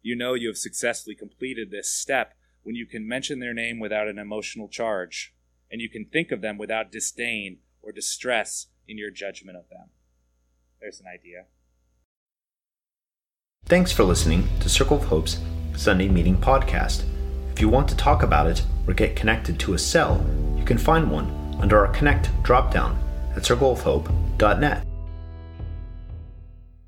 You 0.04 0.16
know 0.16 0.36
you 0.36 0.50
have 0.50 0.58
successfully 0.58 1.16
completed 1.16 1.72
this 1.72 1.92
step 1.92 2.36
when 2.62 2.76
you 2.76 2.86
can 2.86 3.08
mention 3.08 3.40
their 3.40 3.56
name 3.56 3.80
without 3.80 4.08
an 4.08 4.20
emotional 4.20 4.68
charge, 4.68 5.34
and 5.72 5.82
you 5.82 5.90
can 5.90 6.06
think 6.06 6.32
of 6.32 6.42
them 6.42 6.60
without 6.60 6.92
disdain 6.92 7.58
or 7.82 7.92
distress 7.92 8.68
in 8.88 8.98
your 8.98 9.12
judgment 9.12 9.58
of 9.58 9.70
them. 9.70 9.90
There's 10.80 11.00
an 11.00 11.08
idea. 11.08 11.46
Thanks 13.66 13.92
for 13.92 14.04
listening 14.04 14.48
to 14.60 14.70
Circle 14.70 14.98
of 14.98 15.06
Hope's 15.06 15.40
Sunday 15.76 16.10
Meeting 16.10 16.38
Podcast. 16.38 17.04
If 17.52 17.62
you 17.62 17.70
want 17.70 17.88
to 17.90 17.96
talk 17.96 18.24
about 18.24 18.48
it 18.48 18.64
or 18.88 18.94
get 18.94 19.16
connected 19.16 19.60
to 19.62 19.74
a 19.74 19.80
cell, 19.80 20.26
you 20.58 20.66
can 20.66 20.78
find 20.78 21.10
one 21.10 21.58
under 21.62 21.86
our 21.86 21.92
Connect 21.94 22.30
dropdown 22.44 22.98
at 23.36 23.44
circleofhope.net. 23.44 24.86